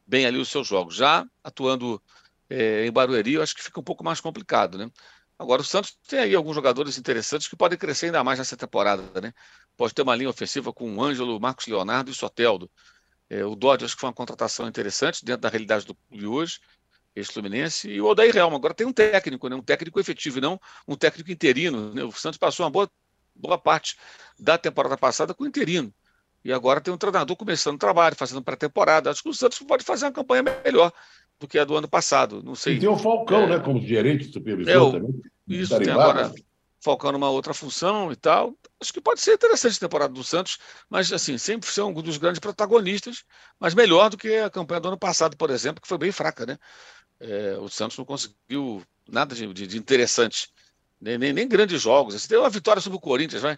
[0.10, 0.95] bem ali os seus jogos.
[0.95, 2.01] Já atuando
[2.49, 4.89] é, em Barueri, eu acho que fica um pouco mais complicado, né?
[5.38, 9.22] Agora, o Santos tem aí alguns jogadores interessantes que podem crescer ainda mais nessa temporada,
[9.22, 9.32] né?
[9.78, 12.70] Pode ter uma linha ofensiva com o Ângelo, Marcos Leonardo e Soteldo.
[13.30, 16.60] É, o Dodge acho que foi uma contratação interessante dentro da realidade do clube hoje,
[17.16, 18.57] ex-Fluminense, e o Odair Helma.
[18.57, 19.55] Agora tem um técnico, né?
[19.55, 21.93] um técnico efetivo, e não um técnico interino.
[21.93, 22.03] Né?
[22.03, 22.91] O Santos passou uma boa,
[23.36, 23.95] boa parte
[24.38, 25.93] da temporada passada com interino.
[26.43, 29.09] E agora tem um treinador começando o trabalho, fazendo pré-temporada.
[29.09, 30.91] Acho que o Santos pode fazer uma campanha melhor
[31.39, 32.41] do que a do ano passado.
[32.43, 32.75] Não sei.
[32.75, 33.47] E tem o Falcão, é...
[33.47, 34.31] né, como gerente
[34.67, 34.91] é, o...
[34.91, 35.21] também.
[35.47, 36.31] Isso, tem agora
[36.81, 38.55] Falcão numa outra função e tal.
[38.79, 40.57] Acho que pode ser interessante a temporada do Santos,
[40.89, 43.25] mas assim, sempre ser um dos grandes protagonistas,
[43.59, 46.45] mas melhor do que a campanha do ano passado, por exemplo, que foi bem fraca,
[46.45, 46.57] né?
[47.19, 50.49] É, o Santos não conseguiu nada de, de, de interessante,
[51.01, 52.15] nem, nem, nem, grandes jogos.
[52.15, 53.57] Assim, deu uma vitória sobre o Corinthians, vai.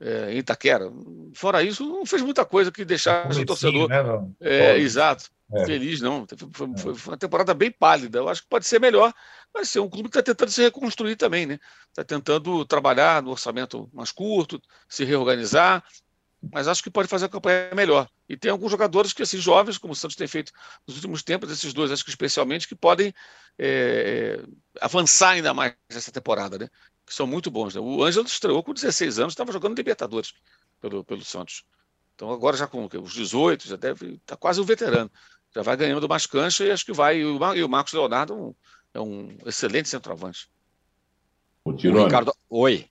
[0.00, 0.90] É, em Itaquera.
[1.34, 3.88] Fora isso, não fez muita coisa que deixasse o torcedor.
[3.88, 3.96] Né,
[4.40, 5.28] é, exato.
[5.52, 5.64] É.
[5.64, 6.26] Feliz, não.
[6.52, 8.18] Foi, foi, foi, uma temporada bem pálida.
[8.18, 9.12] Eu acho que pode ser melhor.
[9.52, 11.58] Vai ser um clube que está tentando se reconstruir também, né?
[11.88, 15.82] Está tentando trabalhar no orçamento mais curto, se reorganizar,
[16.52, 18.08] mas acho que pode fazer a campanha melhor.
[18.28, 20.52] E tem alguns jogadores que, assim, jovens, como o Santos tem feito
[20.86, 23.12] nos últimos tempos, esses dois, acho que especialmente, que podem
[23.58, 24.40] é,
[24.80, 26.68] avançar ainda mais nessa temporada, né?
[27.08, 27.74] Que são muito bons.
[27.74, 27.80] Né?
[27.80, 30.34] O Ângelo estreou com 16 anos, estava jogando Libertadores
[30.80, 31.64] pelo, pelo Santos.
[32.14, 35.10] Então agora já com os 18, já deve estar tá quase um veterano
[35.54, 37.18] já vai ganhando mais cancha e acho que vai.
[37.18, 38.54] E o Marcos Leonardo é um,
[38.94, 40.48] é um excelente centroavante.
[41.64, 42.32] O Tirone, Ricardo...
[42.48, 42.86] Oi.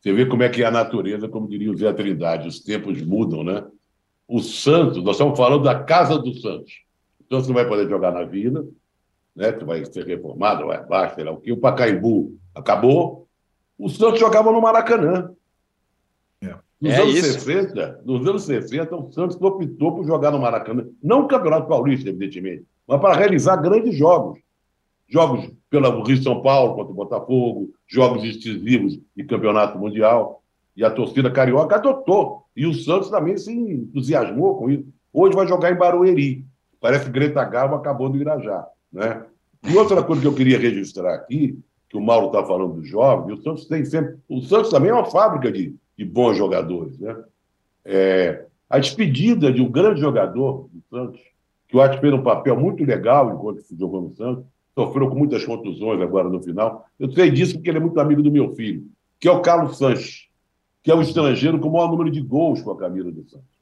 [0.00, 3.02] Você vê como é que é a natureza, como diria o Zé Trindade, os tempos
[3.02, 3.66] mudam, né?
[4.26, 6.82] O Santos, nós estamos falando da casa do Santos.
[7.20, 8.64] O Santos não vai poder jogar na Vila,
[9.36, 9.52] né?
[9.52, 11.52] Que vai ser reformado, vai abaixo, sei lá o que.
[11.52, 13.28] O Pacaembu acabou.
[13.80, 15.30] O Santos jogava no Maracanã.
[16.80, 17.40] Nos, é anos isso.
[17.40, 22.08] 60, nos anos 60, o Santos optou por jogar no Maracanã, não o Campeonato Paulista,
[22.08, 24.38] evidentemente, mas para realizar grandes jogos.
[25.06, 30.40] Jogos pelo Rio São Paulo contra o Botafogo, jogos decisivos de Campeonato Mundial.
[30.76, 32.44] E a torcida carioca adotou.
[32.56, 34.86] E o Santos também se entusiasmou com isso.
[35.12, 36.44] Hoje vai jogar em Barueri.
[36.80, 38.64] Parece que Greta Garbo acabou do Irajá.
[38.92, 39.24] Né?
[39.64, 41.58] E outra coisa que eu queria registrar aqui,
[41.90, 44.16] que o Mauro está falando dos jovens, o Santos tem sempre.
[44.28, 46.98] O Santos também é uma fábrica de de bons jogadores.
[46.98, 47.14] Né?
[47.84, 51.20] É, a despedida de um grande jogador do Santos,
[51.68, 55.16] que eu acho que fez um papel muito legal enquanto jogou no Santos, sofreu com
[55.16, 56.86] muitas contusões agora no final.
[56.98, 58.86] Eu sei disso porque ele é muito amigo do meu filho,
[59.18, 60.26] que é o Carlos Sanches,
[60.82, 63.60] que é o estrangeiro com o maior número de gols com a camisa do Santos.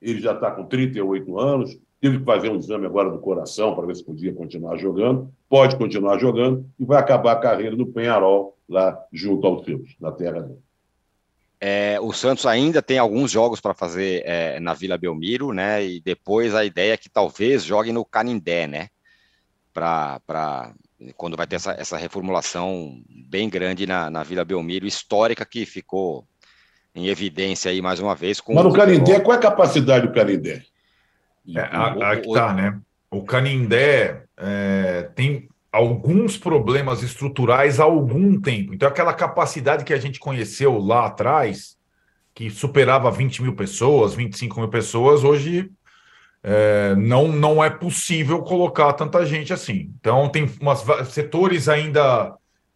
[0.00, 3.86] Ele já está com 38 anos, teve que fazer um exame agora do coração para
[3.86, 8.58] ver se podia continuar jogando, pode continuar jogando e vai acabar a carreira no Penharol,
[8.68, 10.58] lá junto aos seus, na terra dele.
[11.60, 15.84] É, o Santos ainda tem alguns jogos para fazer é, na Vila Belmiro, né?
[15.84, 18.88] E depois a ideia é que talvez jogue no Canindé, né?
[19.72, 20.74] Para
[21.16, 26.26] quando vai ter essa, essa reformulação bem grande na, na Vila Belmiro, histórica que ficou
[26.96, 28.42] em evidência aí mais uma vez.
[28.48, 30.64] Mas no Canindé, qual é a capacidade do Canindé?
[31.48, 32.78] É, aqui tá, né?
[33.10, 38.74] O Canindé é, tem alguns problemas estruturais há algum tempo.
[38.74, 41.76] Então, aquela capacidade que a gente conheceu lá atrás,
[42.34, 45.70] que superava 20 mil pessoas, 25 mil pessoas, hoje
[46.42, 49.90] é, não, não é possível colocar tanta gente assim.
[49.98, 52.34] Então, tem umas, setores ainda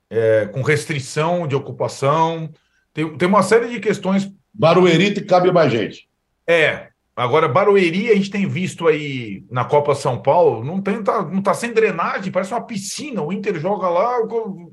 [0.09, 2.51] é, com restrição de ocupação,
[2.95, 4.31] tem, tem uma série de questões.
[4.55, 6.09] Barueri cabe mais gente.
[6.47, 11.23] É, Agora, Barueri, a gente tem visto aí na Copa São Paulo, não, tem, tá,
[11.23, 13.23] não tá sem drenagem, parece uma piscina.
[13.23, 14.19] O Inter joga lá,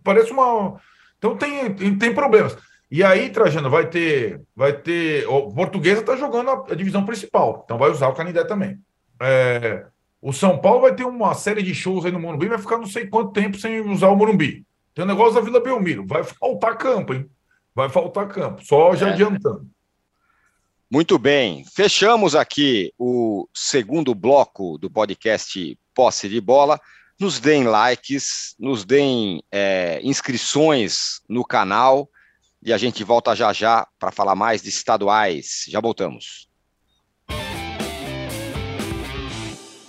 [0.03, 0.75] parece uma.
[1.17, 2.57] Então tem, tem problemas.
[2.91, 4.41] E aí, Trajano, vai ter.
[4.53, 5.25] Vai ter.
[5.27, 8.77] O Portuguesa está jogando a, a, divisão principal, então vai usar o Canidé também.
[9.21, 9.85] É,
[10.21, 12.87] o São Paulo vai ter uma série de shows aí no Morumbi, vai ficar não
[12.87, 14.65] sei quanto tempo sem usar o Morumbi.
[14.93, 17.27] Tem o um negócio da Vila Belmiro, vai faltar campo, hein?
[17.75, 19.13] vai faltar campo, só já É.
[19.13, 19.67] adiantando.
[20.93, 26.79] Muito bem, fechamos aqui o segundo bloco do podcast Posse de Bola.
[27.19, 32.07] Nos deem likes, nos deem é, inscrições no canal
[32.61, 35.65] e a gente volta já já para falar mais de estaduais.
[35.67, 36.47] Já voltamos.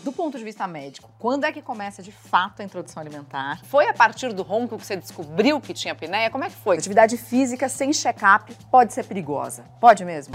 [0.02, 3.62] Do ponto de vista médico, quando é que começa de fato a introdução alimentar?
[3.66, 6.30] Foi a partir do ronco que você descobriu que tinha apneia?
[6.30, 6.78] Como é que foi?
[6.78, 9.64] Atividade física sem check-up pode ser perigosa.
[9.78, 10.34] Pode mesmo?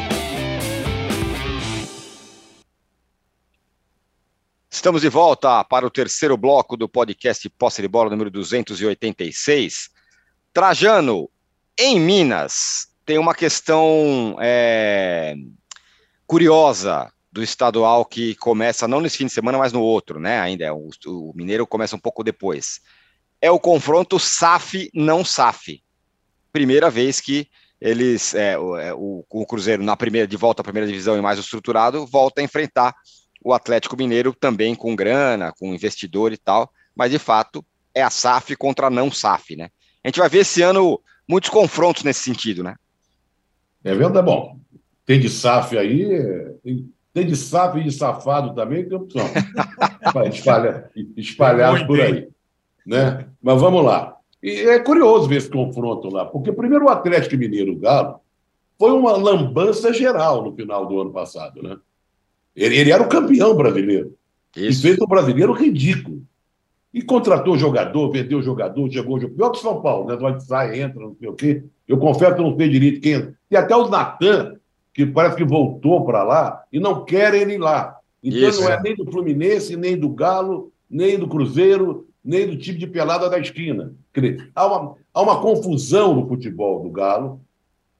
[4.81, 9.91] Estamos de volta para o terceiro bloco do podcast Posse de Bola número 286.
[10.51, 11.29] Trajano,
[11.77, 15.35] em Minas, tem uma questão é,
[16.25, 20.39] curiosa do estadual que começa não nesse fim de semana, mas no outro, né?
[20.39, 22.81] Ainda o, o Mineiro começa um pouco depois.
[23.39, 25.79] É o confronto SAF não SAF.
[26.51, 27.47] Primeira vez que
[27.79, 31.21] eles, é, o, é, o, o Cruzeiro na primeira de volta à primeira divisão e
[31.21, 32.95] mais estruturado volta a enfrentar
[33.43, 38.09] o Atlético Mineiro também com grana, com investidor e tal, mas de fato é a
[38.09, 39.69] SAF contra a não SAF, né?
[40.03, 42.75] A gente vai ver esse ano muitos confrontos nesse sentido, né?
[43.83, 44.59] É verdade, bom.
[45.05, 46.07] Tem de SAF aí,
[46.63, 49.27] tem, tem de SAF e de safado também, tem opção.
[50.13, 52.29] Para espalhar, espalhados por aí.
[52.85, 53.27] Né?
[53.41, 54.17] Mas vamos lá.
[54.41, 58.19] E é curioso ver esse confronto lá, porque primeiro o Atlético Mineiro Galo
[58.77, 61.77] foi uma lambança geral no final do ano passado, né?
[62.55, 64.15] Ele, ele era o campeão brasileiro.
[64.55, 64.79] Isso.
[64.79, 66.21] E fez um brasileiro ridículo.
[66.93, 69.37] E contratou jogador, vendeu jogador, chegou jogador.
[69.37, 70.17] Pior que o São Paulo, né?
[70.17, 71.63] Vai, sai, entra, não sei o quê.
[71.87, 73.33] Eu confesso que eu não sei direito quem entra.
[73.49, 74.55] E até o Natan,
[74.93, 77.97] que parece que voltou para lá, e não quer ele ir lá.
[78.21, 78.81] Então Isso, não é é.
[78.81, 83.39] nem do Fluminense, nem do Galo, nem do Cruzeiro, nem do time de pelada da
[83.39, 83.93] esquina.
[84.13, 87.41] Dizer, há uma, há uma confusão no futebol do Galo.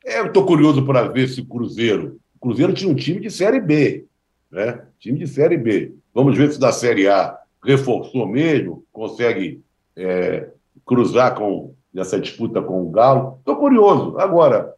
[0.06, 2.20] É, Eu estou curioso para ver se o Cruzeiro.
[2.36, 4.06] O Cruzeiro tinha um time de Série B,
[4.52, 4.82] né?
[5.00, 5.94] Time de Série B.
[6.14, 9.62] Vamos ver se da Série A reforçou mesmo, consegue
[9.96, 10.50] é,
[10.86, 13.36] cruzar com nessa disputa com o Galo.
[13.40, 14.18] Estou curioso.
[14.18, 14.74] Agora,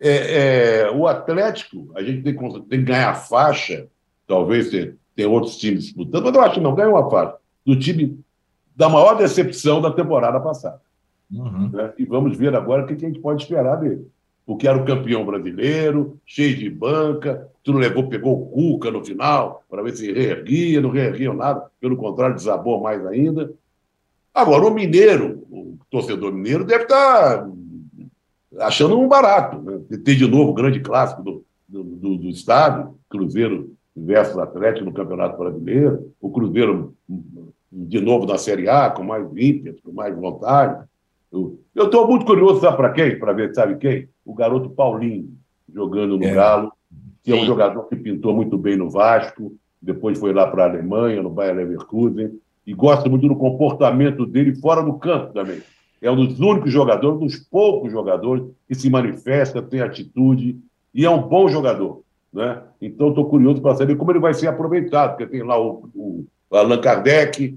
[0.00, 3.86] é, é, o Atlético, a gente tem, que- tem que ganhar faixa,
[4.26, 7.78] talvez tenha, tenha outros times disputando, mas eu acho que não, ganha uma faixa, do
[7.78, 8.18] time
[8.74, 10.80] da maior decepção da temporada passada.
[11.32, 11.70] Uhum.
[11.72, 11.92] né?
[11.96, 14.06] E vamos ver agora o que a gente pode esperar dele.
[14.44, 19.04] Porque era o campeão brasileiro, cheio de banca, tu não levou, pegou o Cuca no
[19.04, 23.52] final, para ver se reerguia, não reerguia nada, pelo contrário, desabou mais ainda.
[24.34, 27.48] Agora, o mineiro, o torcedor mineiro, deve estar
[28.58, 29.60] achando um barato.
[29.60, 29.80] Né?
[30.04, 34.92] Ter de novo o grande clássico do, do, do, do estádio, Cruzeiro versus Atlético no
[34.92, 36.94] Campeonato Brasileiro, o Cruzeiro
[37.70, 40.84] de novo na Série A, com mais ímpeto, com mais vontade.
[41.32, 43.18] Eu estou muito curioso, sabe para quem?
[43.18, 44.08] Para ver, sabe quem?
[44.24, 45.30] O garoto Paulinho,
[45.72, 46.34] jogando no É.
[46.34, 46.72] Galo,
[47.22, 50.68] que é um jogador que pintou muito bem no Vasco, depois foi lá para a
[50.68, 55.62] Alemanha, no Bayer Leverkusen, e gosto muito do comportamento dele fora do campo também.
[56.00, 60.58] É um dos únicos jogadores, um dos poucos jogadores que se manifesta, tem atitude,
[60.94, 62.02] e é um bom jogador.
[62.32, 62.60] Né?
[62.80, 66.26] Então, estou curioso para saber como ele vai ser aproveitado, porque tem lá o, o
[66.50, 67.56] Allan Kardec,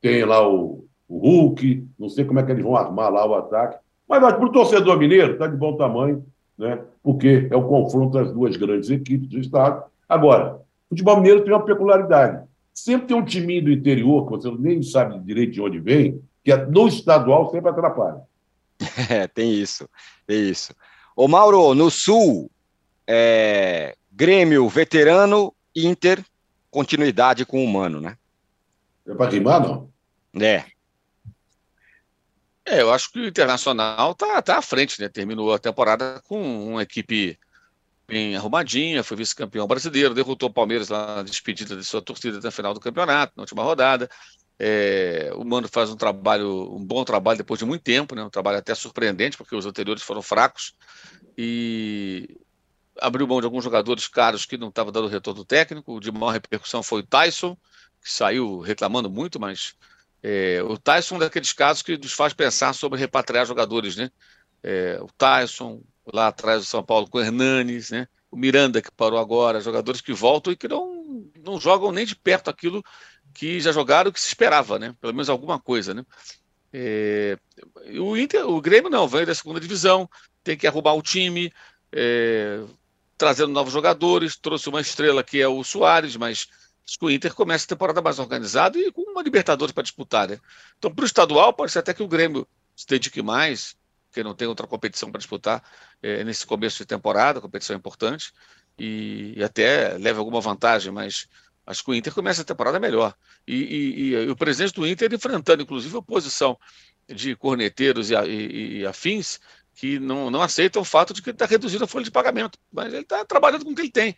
[0.00, 0.81] tem lá o,
[1.12, 3.76] o Hulk, não sei como é que eles vão armar lá o ataque.
[4.08, 6.24] Mas para o torcedor mineiro, está de bom tamanho,
[6.56, 6.80] né?
[7.02, 9.84] porque é o confronto das duas grandes equipes do Estado.
[10.08, 10.54] Agora,
[10.86, 12.48] o futebol mineiro tem uma peculiaridade.
[12.72, 16.50] Sempre tem um timinho do interior, que você nem sabe direito de onde vem, que
[16.50, 18.22] é- no estadual sempre atrapalha.
[19.10, 19.86] É, tem isso,
[20.26, 20.74] tem isso.
[21.14, 22.50] Ô Mauro, no Sul,
[23.06, 26.24] é, Grêmio, veterano, Inter,
[26.70, 28.16] continuidade com o Humano, né?
[29.06, 29.88] É para rimar, não?
[30.40, 30.64] É,
[32.64, 35.08] É, eu acho que o Internacional tá, tá à frente, né?
[35.08, 37.38] Terminou a temporada com uma equipe
[38.06, 42.50] bem arrumadinha, foi vice-campeão brasileiro, derrotou o Palmeiras lá na despedida de sua torcida na
[42.50, 44.08] final do campeonato, na última rodada.
[44.58, 48.22] É, o Mano faz um trabalho, um bom trabalho depois de muito tempo, né?
[48.22, 50.74] um trabalho até surpreendente, porque os anteriores foram fracos.
[51.36, 52.38] E
[53.00, 55.98] abriu mão de alguns jogadores caros que não estavam dando retorno técnico.
[55.98, 57.56] De maior repercussão foi o Tyson,
[58.00, 59.74] que saiu reclamando muito, mas
[60.22, 64.10] é, o Tyson é um daqueles casos que nos faz pensar sobre repatriar jogadores, né?
[64.62, 68.06] É, o Tyson, lá atrás do São Paulo com o Hernanes, né?
[68.30, 72.14] O Miranda que parou agora, jogadores que voltam e que não, não jogam nem de
[72.14, 72.82] perto aquilo
[73.34, 74.94] que já jogaram que se esperava, né?
[75.00, 76.04] Pelo menos alguma coisa, né?
[76.72, 77.36] É,
[77.98, 80.08] o Inter, o Grêmio não, veio da segunda divisão,
[80.42, 81.52] tem que arrumar o time,
[81.92, 82.62] é,
[83.18, 86.46] trazendo novos jogadores, trouxe uma estrela que é o Soares, mas
[87.00, 90.38] o Inter começa a temporada mais organizado e com uma Libertadores para disputar, né?
[90.78, 93.76] Então, para o estadual, pode ser até que o Grêmio se dedique mais,
[94.08, 95.62] porque não tem outra competição para disputar
[96.02, 98.32] é, nesse começo de temporada, competição importante,
[98.78, 101.28] e, e, até leve alguma vantagem, mas
[101.66, 103.14] acho que o Inter começa a temporada melhor.
[103.46, 106.58] E, e, e o presidente do Inter enfrentando, inclusive, a oposição
[107.08, 109.40] de corneteiros e, afins,
[109.74, 112.58] que não, não aceitam o fato de que ele está reduzindo a folha de pagamento.
[112.70, 114.16] Mas ele está trabalhando com o que ele tem.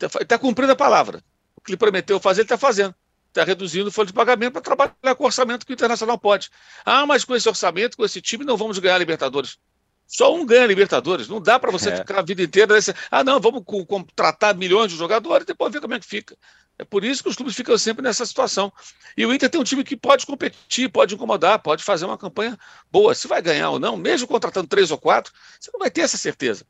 [0.00, 1.22] Está tá cumprindo a palavra.
[1.66, 2.94] O que ele prometeu fazer, ele está fazendo.
[3.26, 6.48] Está reduzindo a folha de pagamento para trabalhar com o orçamento que o Internacional pode.
[6.84, 9.58] Ah, mas com esse orçamento, com esse time, não vamos ganhar a Libertadores.
[10.06, 11.26] Só um ganha Libertadores.
[11.26, 11.96] Não dá para você é.
[11.96, 12.94] ficar a vida inteira nesse.
[13.10, 16.38] Ah, não, vamos contratar milhões de jogadores e depois ver como é que fica.
[16.78, 18.72] É por isso que os clubes ficam sempre nessa situação.
[19.16, 22.56] E o Inter tem um time que pode competir, pode incomodar, pode fazer uma campanha
[22.92, 23.12] boa.
[23.12, 26.16] Se vai ganhar ou não, mesmo contratando três ou quatro, você não vai ter essa
[26.16, 26.64] certeza.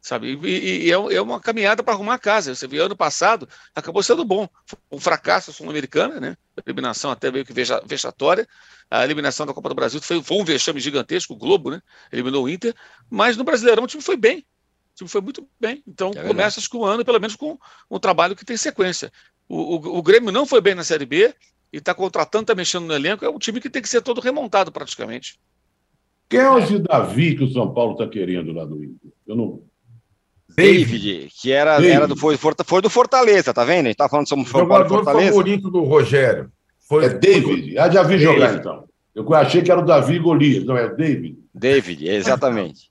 [0.00, 0.38] Sabe?
[0.42, 2.54] E, e é, é uma caminhada para arrumar a casa.
[2.54, 4.48] Você viu, ano passado acabou sendo bom.
[4.90, 6.36] Um fracasso sul-americano, né?
[6.56, 8.48] A eliminação até meio que vexatória.
[8.90, 11.82] A eliminação da Copa do Brasil foi, foi um vexame gigantesco, o Globo, né?
[12.10, 12.74] Eliminou o Inter.
[13.10, 14.38] Mas no Brasileirão o time foi bem.
[14.38, 15.82] O time foi muito bem.
[15.86, 17.58] Então é começa com o ano, pelo menos com
[17.90, 19.12] um trabalho que tem sequência.
[19.46, 21.34] O, o, o Grêmio não foi bem na Série B
[21.72, 23.24] e está contratando, está mexendo no elenco.
[23.24, 25.38] É um time que tem que ser todo remontado praticamente.
[26.28, 29.10] Quem é o Davi que o São Paulo está querendo lá do Inter?
[29.26, 29.62] Eu não.
[30.56, 31.92] David, que era, David.
[31.92, 33.86] era do, foi, foi do Fortaleza, tá vendo?
[33.86, 35.28] A gente tá falando sobre o Jogador Fortaleza.
[35.28, 36.50] favorito do Rogério.
[36.88, 37.78] Foi, é David.
[37.78, 38.24] Ah, já vi David.
[38.24, 38.84] jogar então.
[39.14, 41.38] Eu achei que era o Davi Golias, não é o David?
[41.54, 42.90] David, exatamente.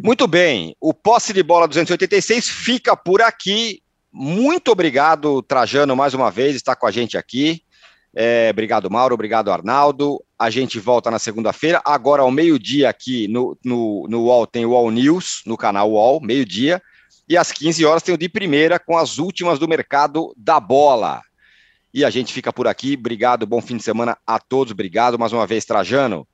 [0.00, 3.82] Muito bem, o posse de bola 286 fica por aqui.
[4.12, 7.63] Muito obrigado, Trajano, mais uma vez, está com a gente aqui.
[8.14, 9.14] É, obrigado, Mauro.
[9.14, 10.22] Obrigado, Arnaldo.
[10.38, 11.82] A gente volta na segunda-feira.
[11.84, 16.20] Agora, ao meio-dia, aqui no, no, no UOL, tem o UOL News, no canal UOL,
[16.20, 16.80] meio-dia.
[17.28, 21.22] E às 15 horas tem o de primeira com as últimas do mercado da bola.
[21.92, 22.96] E a gente fica por aqui.
[22.98, 24.72] Obrigado, bom fim de semana a todos.
[24.72, 26.26] Obrigado mais uma vez, Trajano.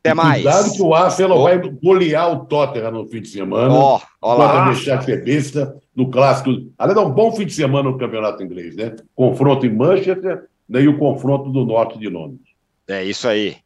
[0.00, 0.42] Até mais.
[0.42, 1.42] Cuidado que o Arsenal oh.
[1.42, 3.74] vai golear o Tottenham no fim de semana.
[3.74, 4.70] Ó, oh, lá.
[4.70, 6.50] deixar de ser besta no clássico.
[6.78, 8.94] Aliás, é um bom fim de semana no campeonato inglês, né?
[9.14, 12.46] Confronto em Manchester nem o confronto do norte de Londres.
[12.88, 13.56] É isso aí.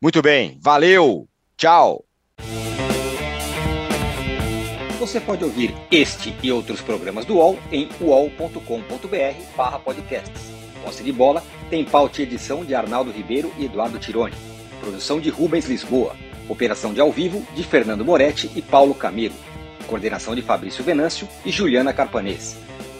[0.00, 2.04] Muito bem, valeu, tchau.
[4.98, 10.52] Você pode ouvir este e outros programas do UOL em uol.com.br podcasts.
[10.84, 14.34] Posse de bola tem pauta e edição de Arnaldo Ribeiro e Eduardo Tironi.
[14.80, 16.14] Produção de Rubens Lisboa.
[16.48, 19.34] Operação de ao vivo de Fernando Moretti e Paulo Camilo.
[19.86, 22.56] Coordenação de Fabrício Venâncio e Juliana Carpanês.